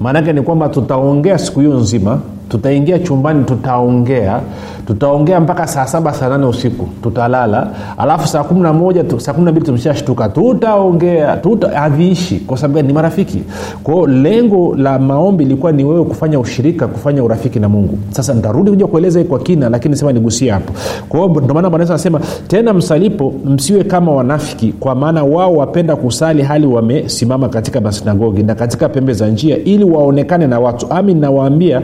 Maanake 0.00 0.32
ni 0.32 0.42
kwamba 0.42 0.68
tutaongea 0.68 1.38
siku 1.38 1.60
hiyo 1.60 1.74
nzima 1.74 2.20
tutaingia 2.48 2.98
chumbani 2.98 3.44
tutaongea. 3.44 4.40
Tutaongea 4.86 5.40
mpaka 5.40 5.66
saa 5.66 5.86
saba 5.86 6.12
saa 6.14 6.28
nane 6.28 6.46
usiku. 6.46 6.86
Tutalala. 7.02 7.68
Alafu 7.98 8.28
saa 8.28 8.44
kumi 8.44 8.60
na 8.60 8.72
moja 8.72 9.04
saa 9.20 9.32
kumi 9.32 9.44
na 9.44 9.50
mbili 9.52 9.66
tumeshashtuka. 9.66 10.28
Tutaongea. 10.28 11.36
Tuta 11.36 11.68
haviishi. 11.68 12.36
Kwa 12.36 12.56
sababu 12.58 12.86
ni 12.86 12.92
marafiki. 12.92 13.42
Kwao 13.82 14.06
lengo 14.06 14.74
la 14.76 14.98
maombi 14.98 15.44
ilikuwa 15.44 15.72
ni 15.72 15.84
wewe 15.84 16.04
kufanya 16.04 16.40
ushirika 16.40 16.86
kufanya 16.86 17.24
urafiki 17.24 17.60
na 17.60 17.68
mungu. 17.68 17.98
Sasa 18.10 18.34
nitarudi 18.34 18.70
kuja 18.70 18.86
kueleza 18.86 19.24
kwa 19.24 19.38
kina 19.38 19.68
lakini 19.68 19.96
sema 19.96 20.12
nigusie 20.12 20.50
hapo. 20.50 20.72
Kwao 21.08 21.28
ndomaana 21.28 21.70
bwana 21.70 21.84
anasema 21.84 22.20
tena 22.48 22.72
msalipo 22.74 23.34
msiwe 23.44 23.84
kama 23.84 24.12
wanafiki 24.12 24.72
kwa 24.72 24.94
maana 24.94 25.24
wao 25.24 25.52
wapenda 25.56 25.96
kusali 25.96 26.42
hali 26.42 26.66
wamesimama 26.66 27.48
katika 27.48 27.80
masinagogi 27.80 28.42
na 28.42 28.54
katika 28.54 28.88
pembe 28.88 29.12
za 29.12 29.28
njia 29.28 29.56
ili 29.58 29.84
waonekane 29.84 30.46
na 30.46 30.60
watu. 30.60 30.86
Ami 30.90 31.14
nawaambia 31.14 31.82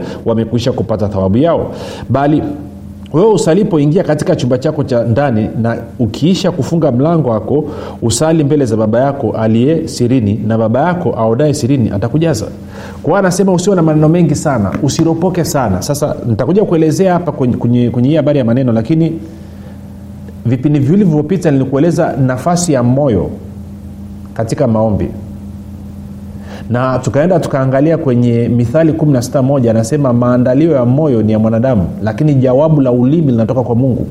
wamekwisha 0.53 0.71
kupata 0.71 1.07
thawabu 1.07 1.37
yao. 1.37 1.71
Bali 2.09 2.43
wewe 3.13 3.31
usalipoingia 3.33 4.03
katika 4.03 4.35
chumba 4.35 4.57
chako 4.57 4.83
cha 4.83 5.03
ndani 5.03 5.49
na 5.61 5.77
ukiisha 5.99 6.51
kufunga 6.51 6.91
mlango 6.91 7.29
wako 7.29 7.65
usali 8.01 8.43
mbele 8.43 8.65
za 8.65 8.75
baba 8.77 8.99
yako 8.99 9.31
aliye 9.31 9.87
sirini 9.87 10.33
na 10.47 10.57
baba 10.57 10.81
yako 10.87 11.13
aodae 11.17 11.53
sirini 11.53 11.89
atakujaza. 11.89 12.45
Kwao 13.03 13.17
anasema 13.17 13.53
usiwe 13.53 13.75
na 13.75 13.81
maneno 13.81 14.09
mengi 14.09 14.35
sana 14.35 14.71
usiropoke 14.83 15.45
sana. 15.45 15.81
Sasa 15.81 16.15
nitakuja 16.25 16.65
kuelezea 16.65 17.13
hapa 17.13 17.31
kwenye 17.31 17.91
hii 18.03 18.15
habari 18.15 18.39
ya 18.39 18.45
maneno 18.45 18.71
lakini 18.71 19.19
vipindi 20.45 20.79
viwili 20.79 21.03
vilivyopita 21.03 21.51
nilikueleza 21.51 22.13
nafasi 22.17 22.73
ya 22.73 22.83
moyo 22.83 23.29
katika 24.33 24.67
maombi 24.67 25.07
na 26.69 26.99
tukaenda 26.99 27.39
tukaangalia 27.39 27.97
kwenye 27.97 28.49
mithali 28.49 28.91
161 28.91 29.69
anasema 29.69 30.13
maandalio 30.13 30.71
ya 30.71 30.85
moyo 30.85 31.21
ni 31.21 31.31
ya 31.31 31.39
mwanadamu 31.39 31.87
lakini 32.03 32.35
jawabu 32.35 32.81
la 32.81 32.91
ulimi 32.91 33.31
linatoka 33.31 33.63
kwa 33.63 33.75
mungu. 33.75 34.07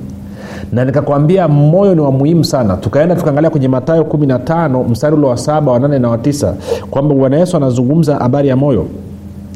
Na 0.72 0.84
nikakwambia 0.84 1.48
moyo 1.48 1.94
ni 1.94 2.00
wa 2.00 2.12
muhimu 2.12 2.44
sana. 2.44 2.76
Tukaenda 2.76 3.14
tukaangalia 3.16 3.50
kwenye 3.50 3.68
matayo 3.68 4.02
15 4.02 4.88
mstari 4.88 5.16
ule 5.16 5.26
wa 5.26 5.36
saba 5.36 5.72
wa 5.72 5.78
nane 5.78 5.98
na 5.98 6.08
watisa 6.08 6.54
kwamba 6.90 7.14
bwana 7.14 7.36
yesu 7.36 7.56
anazungumza 7.56 8.16
habari 8.16 8.48
ya 8.48 8.56
moyo. 8.56 8.86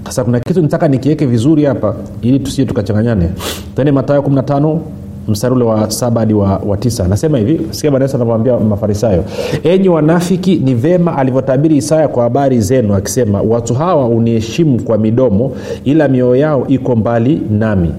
Sasa 0.05 0.25
kuna 0.25 0.41
kitu 0.41 0.63
nitaka 0.63 0.89
nikiweke 0.89 1.27
vizuri 1.27 1.65
hapa 1.65 1.95
ili 2.23 2.39
tusije 2.41 2.65
tukachanganyane. 2.65 3.29
Tene 3.77 3.93
matayo 3.93 4.21
15 4.21 4.79
mstari 5.29 5.55
ule 5.55 5.65
wa 5.65 5.91
saba 5.91 6.21
hadi 6.21 6.35
wa, 6.35 6.61
wa 6.67 6.77
tisa. 6.77 7.05
Anasema 7.05 7.39
hivi 7.39 7.61
sikia 7.71 7.91
bwana 7.91 8.05
yesu 8.05 8.17
anavyoambia 8.17 8.59
mafarisayo. 8.59 9.25
Enyi 9.65 9.89
wanafiki 9.89 10.57
ni 10.57 10.75
vema 10.75 11.19
alivyotabiri 11.19 11.77
isaya 11.77 12.09
kwa 12.09 12.23
habari 12.23 12.61
zenu 12.61 12.95
akisema 12.95 13.43
watu 13.43 13.75
hawa 13.75 14.07
uniheshimu 14.09 14.83
kwa 14.83 14.99
midomo 14.99 15.53
ila 15.85 16.09
mioyo 16.09 16.37
yao 16.37 16.67
iko 16.69 16.97
mbali 16.97 17.41
nami. 17.51 17.91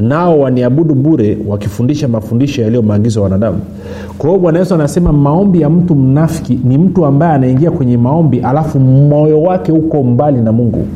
Nao 0.00 0.40
waniabudu 0.40 0.94
bure 0.94 1.38
wakifundisha 1.48 2.08
mafundisho 2.08 2.62
yaliyo 2.62 2.82
maagizo 2.82 3.20
ya 3.20 3.24
wanadamu. 3.24 3.60
Kwa 4.18 4.28
hiyo 4.30 4.40
bwana 4.42 4.58
yesu 4.58 4.74
anasema 4.74 5.12
maombi 5.12 5.60
ya 5.60 5.70
mtu 5.70 5.94
mnafiki 5.94 6.58
ni 6.64 6.78
mtu 6.78 7.06
ambaye 7.06 7.32
anaingia 7.32 7.70
kwenye 7.70 7.96
maombi 7.96 8.40
alafu 8.40 8.80
moyo 8.80 9.42
wake 9.42 9.72
uko 9.72 10.02
mbali 10.02 10.40
na 10.40 10.52
mungu 10.52 10.86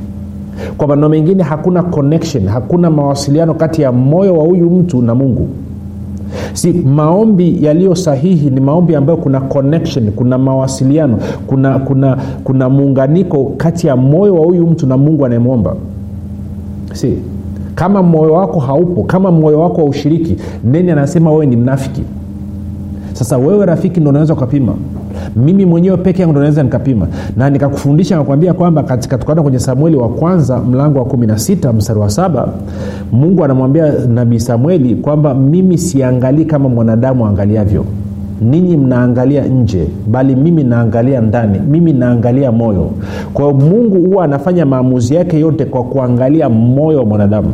kwa 0.77 0.87
maneno 0.89 1.09
mengine 1.09 1.43
hakuna 1.43 1.83
connection 1.83 2.47
hakuna 2.49 2.91
mawasiliano 2.91 3.55
kati 3.55 3.83
ya 3.83 3.93
moyo 3.93 4.37
wa 4.39 4.45
huyu 4.45 4.71
mtu 4.71 5.03
na 5.03 5.15
mungu. 5.15 5.49
Si 6.53 6.73
maombi 6.73 7.65
yaliyo 7.65 7.95
sahihi 7.95 8.51
ni 8.51 8.61
maombi 8.61 8.95
ambayo 8.95 9.17
kuna 9.19 9.41
connection 9.41 10.11
kuna 10.13 10.39
mawasiliano 10.39 11.19
kuna 11.47 11.79
kuna 11.79 12.19
kuna 12.45 12.69
muunganiko 12.69 13.53
kati 13.57 13.87
ya 13.87 13.97
moyo 13.97 14.35
wa 14.35 14.45
huyu 14.47 14.67
mtu 14.67 14.87
na 14.87 14.97
mungu 14.97 15.27
anayemwomba. 15.27 15.77
Si 16.93 17.19
kama 17.75 18.03
moyo 18.03 18.33
wako 18.33 18.61
haupo 18.61 19.03
kama 19.05 19.31
moyo 19.31 19.61
wako 19.61 19.77
haushiriki 19.77 20.37
neni 20.65 20.91
anasema 20.91 21.31
wewe 21.31 21.47
ni 21.47 21.57
mnafiki. 21.57 22.03
Sasa 23.13 23.39
wewe 23.39 23.67
rafiki 23.67 24.01
ndo 24.01 24.11
unaweza 24.11 24.33
ukapima 24.35 24.75
mimi 25.37 25.65
mwenyewe 25.67 25.97
peke 25.97 26.21
yangu 26.23 26.33
ndo 26.33 26.41
naweza 26.41 26.63
nikapima. 26.63 27.07
Na 27.37 27.51
nikakufundisha 27.51 28.17
nakwambia 28.17 28.55
kwamba 28.55 28.83
katika 28.83 29.19
tukaenda 29.19 29.43
kwenye 29.43 29.59
samueli 29.59 29.97
wa 29.97 30.09
kwanza 30.09 30.59
mlango 30.59 30.99
wa 30.99 31.05
16 31.05 31.73
mstari 31.73 32.01
wa 32.01 32.11
saba 32.11 32.49
mungu 33.13 33.45
anamwambia 33.45 33.93
nabii 34.09 34.41
samueli 34.41 34.95
kwamba 34.95 35.35
mimi 35.35 35.79
siangalii 35.79 36.45
kama 36.45 36.69
mwanadamu 36.69 37.27
aangaliavyo 37.27 37.85
ninyi 38.41 38.77
mnaangalia 38.77 39.45
nje 39.45 39.87
bali 40.07 40.37
mimi 40.37 40.65
naangalia 40.65 41.21
ndani. 41.21 41.59
Mimi 41.71 41.93
naangalia 41.93 42.53
moyo. 42.53 42.91
Kwa 43.35 43.45
hiyo 43.45 43.57
mungu 43.57 44.09
huwa 44.11 44.25
anafanya 44.25 44.67
maamuzi 44.67 45.15
yake 45.15 45.41
yote 45.41 45.65
kwa 45.65 45.85
kuangalia 45.85 46.49
moyo 46.49 46.99
wa 46.99 47.05
mwanadamu 47.05 47.49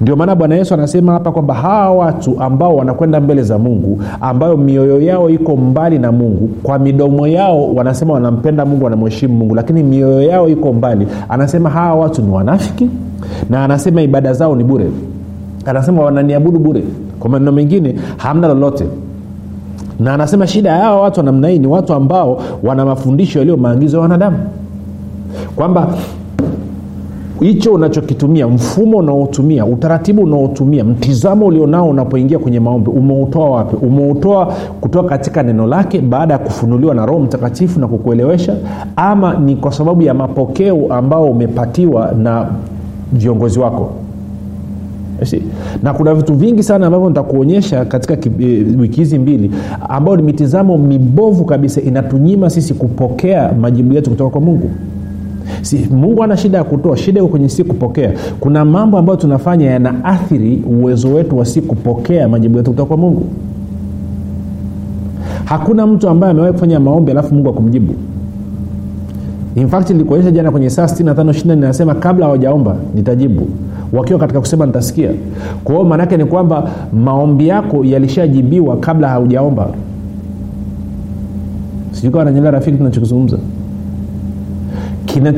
ndio 0.00 0.16
maana 0.16 0.34
bwana 0.34 0.54
yesu 0.54 0.74
anasema 0.74 1.12
hapa 1.12 1.32
kwamba 1.32 1.54
hawa 1.54 1.90
watu 1.96 2.40
ambao 2.40 2.76
wanakwenda 2.76 3.20
mbele 3.20 3.42
za 3.42 3.58
mungu 3.58 4.00
ambayo 4.20 4.56
mioyo 4.56 5.00
yao 5.02 5.30
iko 5.30 5.56
mbali 5.56 5.98
na 5.98 6.12
mungu 6.12 6.48
kwa 6.62 6.78
midomo 6.78 7.26
yao 7.26 7.74
wanasema 7.74 8.14
wanampenda 8.14 8.64
mungu 8.64 8.84
wanamheshimu 8.84 9.34
mungu 9.34 9.54
lakini 9.54 9.82
mioyo 9.82 10.22
yao 10.22 10.48
iko 10.48 10.72
mbali. 10.72 11.06
Anasema 11.28 11.70
hawa 11.70 11.94
watu 12.00 12.22
ni 12.22 12.30
wanafiki 12.32 12.90
na 13.50 13.64
anasema 13.64 14.02
ibada 14.02 14.32
zao 14.32 14.56
ni 14.56 14.64
bure. 14.64 14.86
Anasema 15.66 16.02
wananiabudu 16.02 16.58
bure. 16.58 16.84
Kwa 17.20 17.30
maneno 17.30 17.52
mengine 17.52 17.94
hamna 18.16 18.48
lolote. 18.48 18.84
Na 20.00 20.14
anasema 20.14 20.46
shida 20.46 20.70
ya 20.70 20.76
hawa 20.84 21.00
watu 21.02 21.20
wa 21.20 21.24
namna 21.24 21.48
hii 21.48 21.58
ni 21.58 21.66
watu 21.66 21.94
ambao 21.94 22.42
wana 22.62 22.84
mafundisho 22.84 23.38
yaliyo 23.38 23.56
maagizo 23.56 23.96
ya 23.96 24.02
wanadamu. 24.02 24.36
Kwamba 25.56 25.88
hicho 27.40 27.72
unachokitumia 27.72 28.48
mfumo 28.48 28.96
unaotumia 28.96 29.66
utaratibu 29.66 30.22
unaotumia 30.22 30.84
mtizamo 30.84 31.46
ulionao 31.46 31.88
unapoingia 31.88 32.38
kwenye 32.38 32.60
maombi 32.60 32.90
umeutoa 32.90 33.50
wapi? 33.50 33.76
Umeutoa 33.86 34.46
kutoka 34.80 35.08
katika 35.08 35.42
neno 35.42 35.66
lake 35.66 36.00
baada 36.00 36.34
ya 36.34 36.38
kufunuliwa 36.38 36.94
na 36.94 37.06
roho 37.06 37.18
mtakatifu 37.20 37.80
na 37.80 37.88
kukuelewesha 37.88 38.56
ama 38.96 39.34
ni 39.34 39.56
kwa 39.56 39.72
sababu 39.72 40.02
ya 40.02 40.14
mapokeo 40.14 40.86
ambao 40.94 41.24
umepatiwa 41.24 42.12
na 42.22 42.46
viongozi 43.12 43.58
wako? 43.58 43.90
Si. 45.24 45.42
na 45.82 45.92
kuna 45.94 46.14
vitu 46.14 46.34
vingi 46.34 46.62
sana 46.62 46.86
ambavyo 46.86 47.08
nitakuonyesha 47.08 47.84
katika 47.84 48.14
e, 48.40 48.64
wiki 48.78 49.00
hizi 49.00 49.18
mbili 49.18 49.50
ambayo 49.88 50.16
ni 50.16 50.22
mitizamo 50.22 50.78
mibovu 50.78 51.44
kabisa 51.44 51.80
inatunyima 51.80 52.50
sisi 52.50 52.74
kupokea 52.74 53.52
majibu 53.60 53.94
yetu 53.94 54.10
kutoka 54.10 54.30
kwa 54.30 54.40
mungu 54.40 54.70
si, 55.62 55.88
mungu 55.90 56.24
ana 56.24 56.36
shida 56.36 56.58
ya 56.58 56.64
kutoa 56.64 56.96
shida 56.96 57.20
iko 57.20 57.28
kwenye 57.28 57.48
si 57.48 57.64
kupokea. 57.64 58.12
Kuna 58.40 58.64
mambo 58.64 58.98
ambayo 58.98 59.16
tunafanya 59.18 59.70
yanaathiri 59.70 60.62
uwezo 60.80 61.08
wetu 61.08 61.38
wa 61.38 61.44
si 61.44 61.60
kupokea 61.60 62.28
majibu 62.28 62.56
yetu 62.58 62.70
kutoka 62.70 62.88
kwa 62.88 62.96
mungu. 62.96 63.22
Hakuna 65.44 65.86
mtu 65.86 66.08
ambaye 66.08 66.30
amewahi 66.30 66.52
kufanya 66.52 66.80
maombi 66.80 67.10
alafu 67.10 67.34
mungu 67.34 67.48
akumjibu. 67.48 67.94
Infact 69.56 69.90
nilikuonyesha 69.90 70.30
jana 70.30 70.50
kwenye 70.50 70.70
saa 70.70 70.84
65 70.84 71.56
nasema 71.56 71.94
kabla 71.94 72.26
hawajaomba 72.26 72.76
nitajibu. 72.94 73.48
Wakiwa 73.92 74.18
katika 74.18 74.40
kusema 74.40 74.66
nitasikia. 74.66 75.10
Kwa 75.64 75.74
hiyo 75.74 75.86
maanaake 75.88 76.16
ni 76.16 76.24
kwamba 76.24 76.70
maombi 76.92 77.48
yako 77.48 77.84
yalishajibiwa 77.84 78.76
kabla 78.76 79.08
haujaomba 79.08 79.68
sijui 81.92 82.24
nanyelea 82.24 82.50
rafiki 82.50 82.76
tunachokizungumza 82.78 83.36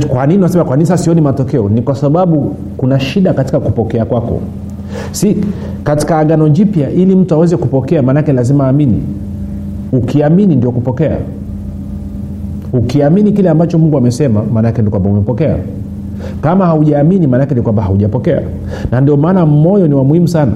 kwa 0.09 0.27
nini 0.27 0.41
nasema 0.41 0.65
kwa 0.65 0.77
nini 0.77 0.87
sasa 0.87 1.05
sioni 1.05 1.21
matokeo? 1.21 1.69
Ni 1.69 1.83
kwa 1.83 1.95
sababu 1.95 2.55
kuna 2.77 3.01
shida 3.01 3.33
katika 3.35 3.61
kupokea 3.61 4.05
kwako. 4.05 4.41
Si 5.11 5.37
katika 5.85 6.19
agano 6.19 6.49
jipya 6.49 6.91
ili 6.91 7.17
mtu 7.17 7.35
aweze 7.35 7.57
kupokea 7.57 8.03
maanake 8.03 8.33
lazima 8.33 8.65
aamini. 8.67 9.03
Ukiamini 9.93 10.57
ndio 10.57 10.71
kupokea. 10.71 11.17
Ukiamini 12.73 13.33
kile 13.33 13.51
ambacho 13.51 13.79
mungu 13.79 13.97
amesema 13.99 14.43
maanake 14.55 14.83
ni 14.83 14.91
kwamba 14.91 15.11
umepokea. 15.11 15.57
Kama 16.41 16.67
haujaamini 16.67 17.27
maanake 17.27 17.55
ni 17.55 17.63
kwamba 17.63 17.83
haujapokea. 17.83 18.43
Na 18.91 19.01
ndio 19.01 19.17
maana 19.17 19.47
moyo 19.47 19.89
ni 19.89 19.95
wa 19.95 20.05
muhimu 20.05 20.29
sana. 20.29 20.53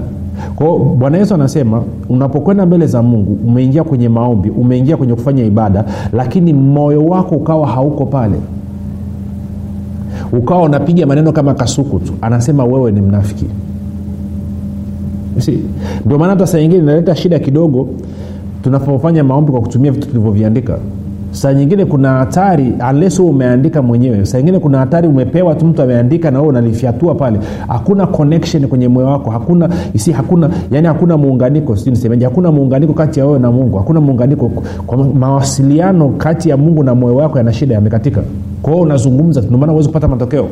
Kwao 0.57 0.79
bwana 0.79 1.19
yesu 1.19 1.35
anasema 1.35 1.83
unapokwenda 2.09 2.67
mbele 2.67 2.87
za 2.87 3.03
mungu 3.03 3.39
umeingia 3.49 3.85
kwenye 3.85 4.09
maombi 4.09 4.51
umeingia 4.51 4.97
kwenye 4.97 5.15
kufanya 5.15 5.45
ibada 5.45 5.85
lakini 6.13 6.53
moyo 6.53 7.05
wako 7.05 7.35
ukawa 7.35 7.67
hauko 7.69 8.07
pale 8.07 8.35
ukawa 10.33 10.63
unapiga 10.63 11.07
maneno 11.07 11.33
kama 11.33 11.55
kasuku 11.55 11.99
tu 11.99 12.13
anasema 12.21 12.65
wewe 12.65 12.93
ni 12.93 13.01
mnafiki. 13.01 13.47
Ndio 16.07 16.19
maana 16.19 16.33
hata 16.33 16.47
saa 16.47 16.59
nyingine 16.59 16.83
inaleta 16.83 17.17
shida 17.17 17.39
kidogo 17.39 17.89
tunapofanya 18.63 19.25
maombi 19.25 19.53
kwa 19.53 19.61
kutumia 19.61 19.93
vitu 19.93 20.09
tulivyoviandika. 20.09 20.79
Saa 21.31 21.53
nyingine 21.55 21.85
kuna 21.85 22.11
hatari 22.13 22.73
unless 22.91 23.21
umeandika 23.21 23.83
mwenyewe. 23.83 24.25
Saa 24.27 24.39
nyingine 24.39 24.59
kuna 24.59 24.79
hatari 24.79 25.09
umepewa 25.09 25.55
tu 25.55 25.67
mtu 25.67 25.83
ameandika 25.83 26.31
na 26.31 26.39
wewe 26.39 26.49
unalifyatua 26.49 27.15
pale. 27.15 27.39
Hakuna 27.69 28.07
connection 28.07 28.67
kwenye 28.69 28.89
moyo 28.89 29.07
wako. 29.07 29.31
Hakuna 29.31 29.69
isi 29.95 30.13
hakuna 30.13 30.51
yani 30.71 30.87
hakuna 30.87 31.17
muunganiko 31.17 31.77
sijui 31.77 32.25
hakuna 32.25 32.53
muunganiko 32.53 32.93
kati 32.93 33.21
ya 33.21 33.27
wewe 33.27 33.39
na 33.39 33.53
mungu. 33.53 33.77
Hakuna 33.79 34.01
muunganiko 34.01 34.49
kwa 34.87 34.99
mawasiliano 34.99 36.09
kati 36.09 36.49
ya 36.49 36.57
mungu 36.57 36.83
na 36.85 36.95
moyo 36.95 37.17
wako 37.17 37.39
yana 37.39 37.53
shida 37.53 37.75
yamekatika 37.75 38.23
kwa 38.63 38.73
hiyo 38.73 38.83
unazungumza 38.85 39.41
ndio 39.41 39.59
maana 39.59 39.73
huwezi 39.73 39.89
kupata 39.89 40.09
matokeo. 40.09 40.49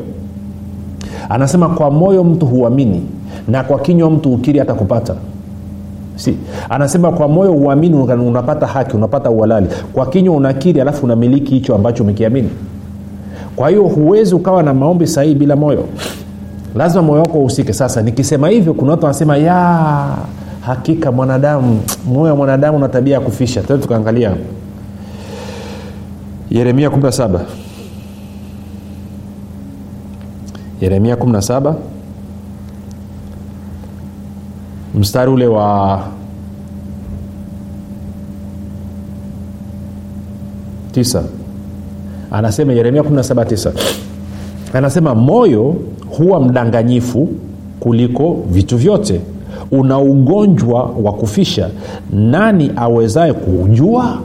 Anasema 1.29 1.69
kwa 1.69 1.91
moyo 1.91 2.23
mtu 2.23 2.45
huamini 2.45 3.01
na 3.47 3.63
kwa 3.63 3.79
kinywa 3.79 4.09
mtu 4.11 4.33
ukiri 4.33 4.59
hata 4.59 4.73
kupata 4.73 5.15
si. 6.15 6.37
Anasema 6.69 7.11
kwa 7.11 7.27
moyo 7.27 7.53
uamini 7.53 7.95
unapata 7.95 8.67
haki 8.67 8.97
unapata 8.97 9.29
uhalali. 9.29 9.67
Kwa 9.93 10.05
kinywa 10.05 10.35
unakiri 10.35 10.81
alafu 10.81 11.05
unamiliki 11.05 11.53
hicho 11.53 11.75
ambacho 11.75 12.03
umekiamini. 12.03 12.49
Kwa 13.55 13.69
hiyo 13.69 13.83
huwezi 13.83 14.35
ukawa 14.35 14.63
na 14.63 14.73
maombi 14.73 15.07
sahihi 15.07 15.35
bila 15.35 15.55
moyo. 15.55 15.83
Lazima 16.75 17.01
moyo 17.03 17.21
wako 17.21 17.37
uhusike. 17.39 17.73
Sasa 17.73 18.01
nikisema 18.01 18.49
hivyo 18.49 18.73
kuna 18.73 18.91
watu 18.91 19.05
wanasema 19.05 19.37
ya 19.37 19.55
hakika 20.61 21.11
mwanadamu 21.11 21.79
moyo 22.13 22.29
wa 22.31 22.35
mwanadamu 22.35 22.77
una 22.77 22.89
tabia 22.89 23.13
ya 23.13 23.19
kufisha. 23.19 23.61
Tukaangalia 23.61 24.31
yeremia 26.51 26.89
17 26.89 27.39
yeremia 30.81 31.15
17 31.15 31.73
mstari 34.95 35.31
ule 35.31 35.47
wa 35.47 35.99
tisa. 40.91 41.23
Anasema 42.31 42.73
yeremia 42.73 43.01
179 43.01 43.71
anasema 44.73 45.15
moyo 45.15 45.75
huwa 46.17 46.41
mdanganyifu 46.41 47.29
kuliko 47.79 48.37
vitu 48.49 48.77
vyote. 48.77 49.21
Una 49.71 49.99
ugonjwa 49.99 50.83
wa 51.03 51.13
kufisha. 51.13 51.69
Nani 52.13 52.71
awezaye 52.75 53.33
kuujua 53.33 54.17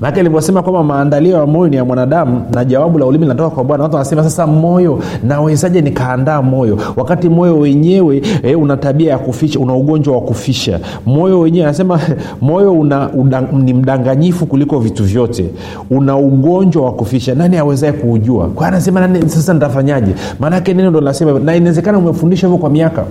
maake 0.00 0.20
ilivyosema 0.20 0.62
kwamba 0.62 0.82
maandalio 0.84 1.36
ya 1.36 1.46
moyo 1.46 1.68
ni 1.68 1.76
ya 1.76 1.84
mwanadamu 1.84 2.42
na 2.54 2.64
jawabu 2.64 2.98
la 2.98 3.06
ulimi 3.06 3.24
linatoka 3.24 3.50
kwa 3.54 3.64
bwana. 3.64 3.82
Watu 3.82 3.94
wanasema 3.96 4.22
sasa 4.22 4.46
moyo 4.46 4.98
nawezaje 5.24 5.80
nikaandaa 5.80 6.42
moyo? 6.42 6.78
Wakati 6.96 7.28
moyo 7.28 7.58
wenyewe 7.58 8.22
eh, 8.42 8.60
una 8.60 8.76
tabia 8.76 9.10
ya 9.12 9.18
kuficha 9.18 9.58
una 9.60 9.74
ugonjwa 9.74 10.14
wa 10.14 10.20
kufisha 10.20 10.80
moyo 11.06 11.40
wenyewe 11.40 11.64
anasema 11.64 12.00
moyo 12.40 12.72
una, 12.72 13.10
una, 13.12 13.40
ni 13.40 13.74
mdanganyifu 13.74 14.46
kuliko 14.46 14.78
vitu 14.78 15.04
vyote. 15.04 15.50
Una 15.90 16.16
ugonjwa 16.16 16.84
wa 16.84 16.92
kufisha 16.92 17.34
nani 17.34 17.56
awezae 17.56 17.92
kuujua? 17.92 18.46
Kwa 18.48 18.66
anasema 18.68 19.00
nani, 19.00 19.28
sasa 19.28 19.54
nitafanyaje? 19.54 20.12
Maanake 20.40 20.74
neno 20.74 20.90
ndo 20.90 21.00
nasema 21.00 21.38
na 21.38 21.56
inawezekana 21.56 21.98
umefundisha 21.98 22.46
hivyo 22.46 22.58
kwa 22.58 22.70
miaka 22.70 23.04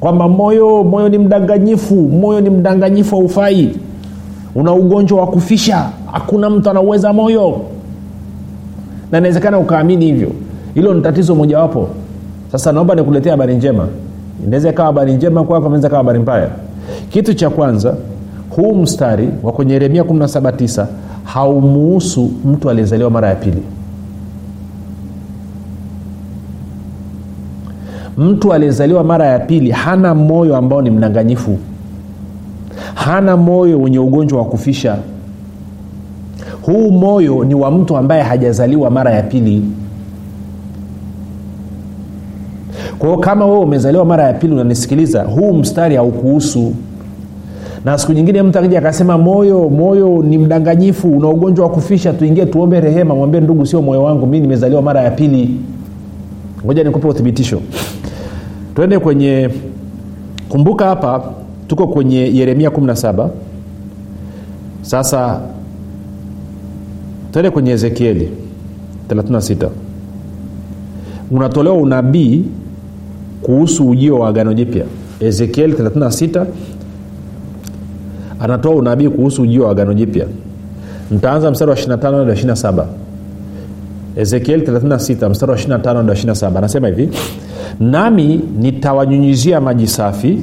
kwamba 0.00 0.28
moyo 0.28 0.84
moyo 0.84 1.08
ni 1.08 1.18
mdanganyifu 1.18 1.94
moyo 1.94 2.40
ni 2.40 2.50
mdanganyifu 2.50 3.16
haufai. 3.16 3.76
Una 4.54 4.72
ugonjwa 4.72 5.20
wa 5.20 5.26
kufisha 5.26 5.88
hakuna 6.12 6.50
mtu 6.50 6.70
anauweza 6.70 7.12
moyo. 7.12 7.60
Na 9.12 9.18
inawezekana 9.18 9.58
ukaamini 9.58 10.04
hivyo. 10.06 10.30
Hilo 10.74 10.94
ni 10.94 11.00
tatizo 11.02 11.34
mojawapo. 11.34 11.88
Sasa 12.52 12.72
naomba 12.72 12.94
nikuletea 12.94 13.32
habari 13.32 13.54
njema. 13.56 13.88
Inaweza 14.46 14.70
ikawa 14.70 14.86
habari 14.86 15.12
njema 15.12 15.44
kwako 15.44 15.66
inaweza 15.66 15.88
kawa 15.88 15.98
habari 15.98 16.18
mbaya. 16.18 16.48
Kitu 17.08 17.34
cha 17.34 17.50
kwanza 17.50 17.94
huu 18.50 18.74
mstari 18.74 19.28
wa 19.42 19.52
kwenye 19.52 19.72
yeremia 19.72 20.02
179 20.02 20.86
haumuhusu 21.24 22.30
mtu 22.44 22.70
aliyezaliwa 22.70 23.10
mara 23.10 23.28
ya 23.28 23.34
pili. 23.34 23.62
Mtu 28.18 28.52
aliyezaliwa 28.52 29.04
mara 29.04 29.26
ya 29.26 29.38
pili 29.38 29.70
hana 29.70 30.14
moyo 30.14 30.56
ambao 30.56 30.82
ni 30.82 30.90
mdanganyifu. 30.90 31.58
Hana 32.94 33.36
moyo 33.36 33.80
wenye 33.80 33.98
ugonjwa 33.98 34.38
wa 34.38 34.44
kufisha 34.44 34.96
huu 36.62 36.90
moyo 36.90 37.44
ni 37.44 37.54
wa 37.54 37.70
mtu 37.70 37.96
ambaye 37.96 38.22
hajazaliwa 38.22 38.90
mara 38.90 39.10
ya 39.10 39.22
pili. 39.22 39.62
Kwao 42.98 43.16
kama 43.18 43.46
wewe 43.46 43.58
umezaliwa 43.58 44.04
mara 44.04 44.24
ya 44.24 44.32
pili 44.32 44.52
unanisikiliza 44.52 45.22
huu 45.22 45.52
mstari 45.52 45.96
haukuhusu. 45.96 46.72
Na 47.84 47.98
siku 47.98 48.12
nyingine 48.12 48.42
mtu 48.42 48.58
akija 48.58 48.78
akasema 48.78 49.18
moyo 49.18 49.68
moyo 49.68 50.22
ni 50.22 50.38
mdanganyifu 50.38 51.16
una 51.16 51.28
ugonjwa 51.28 51.66
wa 51.66 51.72
kufisha 51.72 52.12
tuingie 52.12 52.46
tuombe 52.46 52.80
rehema 52.80 53.14
mwambie 53.14 53.40
ndugu 53.40 53.66
sio 53.66 53.82
moyo 53.82 54.02
wangu 54.02 54.26
mi 54.26 54.40
nimezaliwa 54.40 54.82
mara 54.82 55.00
ya 55.00 55.10
pili. 55.10 55.56
Ngoja 56.64 56.84
nikupe 56.84 57.08
uthibitisho. 57.08 57.60
Twende 58.74 58.98
kwenye 58.98 59.50
kumbuka 60.48 60.84
hapa 60.86 61.22
tuko 61.66 61.86
kwenye 61.86 62.16
yeremia 62.36 62.68
17 62.68 63.28
sasa 64.82 65.40
twende 67.32 67.50
kwenye 67.50 67.70
ezekieli 67.70 68.30
36 69.08 69.68
unatolewa 71.30 71.76
unabii 71.76 72.44
kuhusu 73.42 73.88
ujio 73.88 74.18
wa 74.18 74.28
agano 74.28 74.54
jipya. 74.54 74.84
Ezekieli 75.20 75.72
36 75.72 76.46
anatoa 78.40 78.74
unabii 78.74 79.08
kuhusu 79.08 79.42
ujio 79.42 79.64
wa 79.64 79.70
agano 79.70 79.94
jipya. 79.94 80.26
Ntaanza 81.10 81.50
mstari 81.50 81.70
wa 81.70 81.76
25 81.76 82.18
hadi 82.28 82.40
27 82.42 82.84
ezekieli 84.16 84.66
36 84.66 85.30
mstari 85.30 85.52
wa 85.52 85.58
25 85.58 85.96
hadi 85.96 86.10
27 86.10 86.58
anasema 86.58 86.88
hivi 86.88 87.08
nami 87.80 88.40
nitawanyunyizia 88.58 89.60
maji 89.60 89.86
safi 89.86 90.38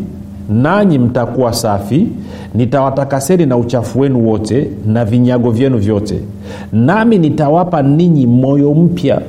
nanyi 0.50 1.00
mtakuwa 1.00 1.54
safi 1.54 2.08
nitawatakaseni 2.56 3.46
na 3.46 3.58
uchafu 3.58 4.00
wenu 4.00 4.28
wote 4.30 4.70
na 4.86 5.06
vinyago 5.06 5.52
vyenu 5.52 5.78
vyote. 5.78 6.20
Nami 6.72 7.18
nitawapa 7.18 7.82
ninyi 7.82 8.28
moyo 8.28 8.74
mpya. 8.74 9.22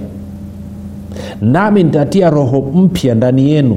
Nami 1.43 1.85
nitatia 1.85 2.31
roho 2.31 2.61
mpya 2.75 3.15
ndani 3.15 3.51
yenu 3.51 3.77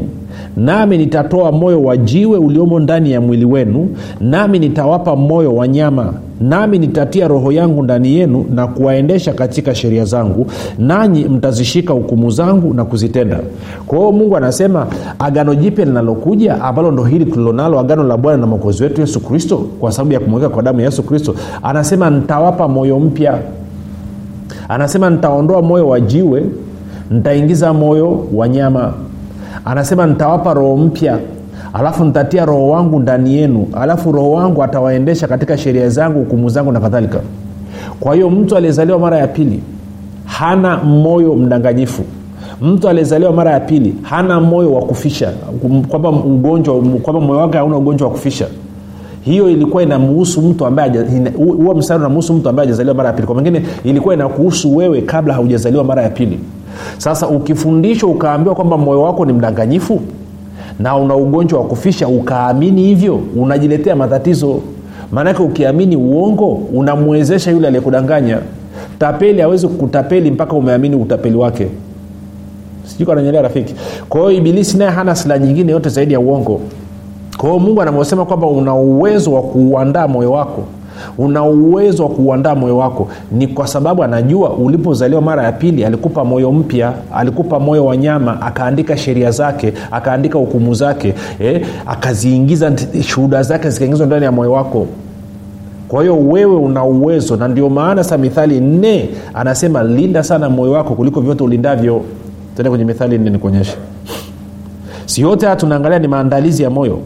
nami 0.57 0.97
nitatoa 0.97 1.51
moyo 1.51 1.83
wa 1.83 1.97
jiwe 1.97 2.37
uliomo 2.37 2.79
ndani 2.79 3.11
ya 3.11 3.21
mwili 3.21 3.45
wenu 3.45 3.89
nami 4.21 4.59
nitawapa 4.59 5.15
moyo 5.15 5.55
wa 5.55 5.67
nyama. 5.67 6.13
Nami 6.41 6.79
nitatia 6.79 7.27
roho 7.27 7.51
yangu 7.51 7.83
ndani 7.83 8.15
yenu 8.15 8.45
na 8.53 8.67
kuwaendesha 8.67 9.33
katika 9.33 9.75
sheria 9.75 10.05
zangu 10.05 10.47
nanyi 10.79 11.25
mtazishika 11.25 11.93
hukumu 11.93 12.29
zangu 12.31 12.73
na 12.73 12.85
kuzitenda. 12.85 13.39
Kwa 13.87 13.97
hiyo 13.99 14.11
mungu 14.11 14.37
anasema 14.37 14.87
agano 15.19 15.55
jipya 15.55 15.85
linalokuja 15.85 16.61
ambalo 16.63 16.91
ndo 16.91 17.03
hili 17.03 17.25
tulilonalo 17.25 17.79
agano 17.79 18.03
la 18.03 18.17
bwana 18.17 18.37
na 18.37 18.47
mwokozi 18.47 18.83
wetu 18.83 19.01
yesu 19.01 19.19
kristo 19.19 19.57
kwa 19.79 19.91
sababu 19.91 20.13
ya 20.13 20.19
kumweka 20.19 20.49
kwa 20.49 20.63
damu 20.63 20.79
ya 20.79 20.85
yesu 20.85 21.03
kristo 21.03 21.35
anasema 21.63 22.09
nitawapa 22.09 22.67
moyo 22.67 22.99
mpya. 22.99 23.37
Anasema 24.69 25.09
nitaondoa 25.09 25.61
moyo 25.61 25.87
wa 25.87 25.99
jiwe 25.99 26.43
nitaingiza 27.11 27.73
moyo 27.73 28.25
wa 28.33 28.47
nyama 28.49 28.93
anasema 29.65 30.08
nitawapa 30.08 30.54
roho 30.54 30.78
mpya 30.78 31.19
alafu 31.74 32.06
nitatia 32.06 32.45
roho 32.45 32.67
wangu 32.69 33.00
ndani 33.00 33.36
yenu 33.38 33.67
alafu 33.74 34.12
roho 34.12 34.32
wangu 34.32 34.63
atawaendesha 34.63 35.28
katika 35.28 35.58
sheria 35.58 35.89
zangu 35.89 36.19
hukumu 36.19 36.50
zangu 36.50 36.71
na 36.71 36.80
kadhalika. 36.80 37.19
Kwa 38.00 38.15
hiyo 38.15 38.30
mtu 38.30 38.56
aliyezaliwa 38.58 39.00
mara 39.00 39.17
ya 39.17 39.28
pili 39.28 39.63
hana 40.26 40.78
moyo 40.78 41.34
mdanganyifu. 41.36 42.04
Mtu 42.62 42.89
aliyezaliwa 42.89 43.32
mara 43.32 43.52
ya 43.52 43.60
pili 43.60 43.95
hana 44.02 44.39
moyo 44.39 44.74
wa 44.74 44.82
kufisha 44.82 45.32
kwamba 45.89 46.10
ugonjwa 46.10 46.76
kwamba 46.82 47.21
moyo 47.21 47.39
wake 47.39 47.58
hauna 47.58 47.78
ugonjwa 47.78 48.08
wa 48.08 48.13
kufisha. 48.13 48.47
Hiyo 49.21 49.50
ilikuwa 49.50 49.84
inamuhusu 49.84 50.41
mtu 50.41 50.65
ambaye 50.65 50.91
huo 51.38 51.74
mstari 51.76 52.00
unamuhusu 52.00 52.34
mtu 52.34 52.50
ambaye 52.50 52.65
hajazaliwa 52.67 52.95
mara 52.95 53.10
ya 53.10 53.13
pili. 53.13 53.28
Kwa 53.28 53.36
mengine 53.36 53.62
ilikuwa 53.84 54.13
inakuhusu 54.13 54.76
wewe 54.76 55.02
kabla 55.02 55.34
haujazaliwa 55.34 55.84
mara 55.84 56.02
ya 56.02 56.10
pili 56.10 56.39
sasa 56.97 57.27
ukifundishwa 57.27 58.09
ukaambiwa 58.09 58.55
kwamba 58.55 58.77
moyo 58.77 59.01
wako 59.01 59.25
ni 59.25 59.33
mdanganyifu 59.33 59.99
na 60.79 60.95
una 60.97 61.15
ugonjwa 61.15 61.59
wa 61.59 61.65
kufisha 61.65 62.07
ukaamini 62.07 62.83
hivyo 62.83 63.19
unajiletea 63.35 63.95
matatizo. 63.95 64.59
Maanake 65.11 65.43
ukiamini 65.43 65.95
uongo 65.95 66.47
unamwezesha 66.73 67.51
yule 67.51 67.67
aliyekudanganya. 67.67 68.39
Tapeli 68.99 69.41
awezi 69.41 69.67
kutapeli 69.67 70.31
mpaka 70.31 70.53
umeamini 70.53 70.95
utapeli 70.95 71.37
wake. 71.37 71.67
Sijui 72.85 73.05
kananyelea 73.07 73.41
rafiki. 73.41 73.75
Kwa 74.09 74.19
hiyo 74.21 74.31
ibilisi 74.31 74.77
naye 74.77 74.91
hana 74.91 75.15
sila 75.15 75.39
nyingine 75.39 75.71
yote 75.71 75.89
zaidi 75.89 76.13
ya 76.13 76.19
uongo. 76.19 76.59
Kwa 77.37 77.49
hiyo 77.49 77.59
mungu 77.59 77.81
anavyosema 77.81 78.25
kwamba 78.25 78.47
una 78.47 78.73
uwezo 78.75 79.33
wa 79.33 79.41
kuuandaa 79.41 80.07
moyo 80.07 80.31
wako 80.31 80.63
una 81.17 81.43
uwezo 81.43 82.03
wa 82.03 82.09
kuuandaa 82.09 82.55
moyo 82.55 82.77
wako. 82.77 83.07
Ni 83.31 83.47
kwa 83.47 83.67
sababu 83.67 84.03
anajua 84.03 84.49
ulipozaliwa 84.49 85.21
mara 85.21 85.43
ya 85.43 85.51
pili 85.51 85.85
alikupa 85.85 86.25
moyo 86.25 86.51
mpya 86.51 86.93
alikupa 87.13 87.59
moyo 87.59 87.85
wa 87.85 87.97
nyama 87.97 88.41
akaandika 88.41 88.97
sheria 88.97 89.31
zake 89.31 89.73
akaandika 89.91 90.37
hukumu 90.39 90.73
zake 90.73 91.13
eh, 91.39 91.65
akaziingiza 91.85 92.71
shuhuda 93.01 93.43
zake 93.43 93.69
zikaingizwa 93.69 94.05
ndani 94.07 94.25
ya 94.25 94.31
moyo 94.31 94.51
wako. 94.51 94.87
Kwa 95.87 96.01
hiyo 96.01 96.19
wewe 96.19 96.55
una 96.55 96.83
uwezo 96.83 97.35
na 97.35 97.47
ndio 97.47 97.69
maana 97.69 98.03
sa 98.03 98.17
mithali 98.17 98.59
nne 98.59 99.09
anasema 99.33 99.83
linda 99.83 100.23
sana 100.23 100.49
moyo 100.49 100.71
wako 100.71 100.95
kuliko 100.95 101.21
vyote 101.21 101.43
ulindavyo. 101.43 102.01
Tende 102.55 102.69
kwenye 102.69 102.85
mithali 102.85 103.17
nne 103.17 103.29
nikuonyeshe. 103.29 103.77
Si 105.05 105.21
yote 105.21 105.45
haya 105.45 105.55
tunaangalia 105.55 105.99
ni 105.99 106.07
maandalizi 106.07 106.63
ya 106.63 106.69
moyo 106.69 106.99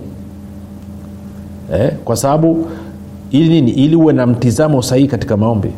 eh, 1.73 1.91
kwa 2.05 2.15
sababu 2.15 2.65
ili 3.36 3.50
nini? 3.50 3.71
Ili 3.71 3.95
uwe 3.95 4.13
na 4.13 4.28
mtizamo 4.28 4.82
sahihi 4.82 5.08
katika 5.08 5.38
maombi. 5.38 5.71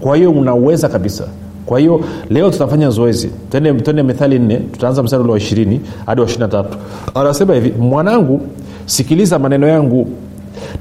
Kwa 0.00 0.16
hiyo 0.16 0.30
unauweza 0.30 0.88
kabisa. 0.88 1.24
Kwa 1.66 1.78
hiyo 1.80 2.00
leo 2.30 2.50
tutafanya 2.50 2.90
zoezi. 2.90 3.30
Tende 3.50 4.02
methali 4.02 4.38
nne 4.38 4.56
tutaanza 4.56 5.02
mstari 5.02 5.22
ule 5.22 5.32
wa 5.32 5.38
ishirini 5.38 5.80
hadi 6.06 6.20
wa 6.20 6.26
ishirina 6.26 6.48
tatu. 6.48 6.78
Anasema 7.14 7.54
hivi 7.54 7.72
mwanangu 7.80 8.40
sikiliza 8.86 9.38
maneno 9.38 9.66
yangu. 9.68 10.06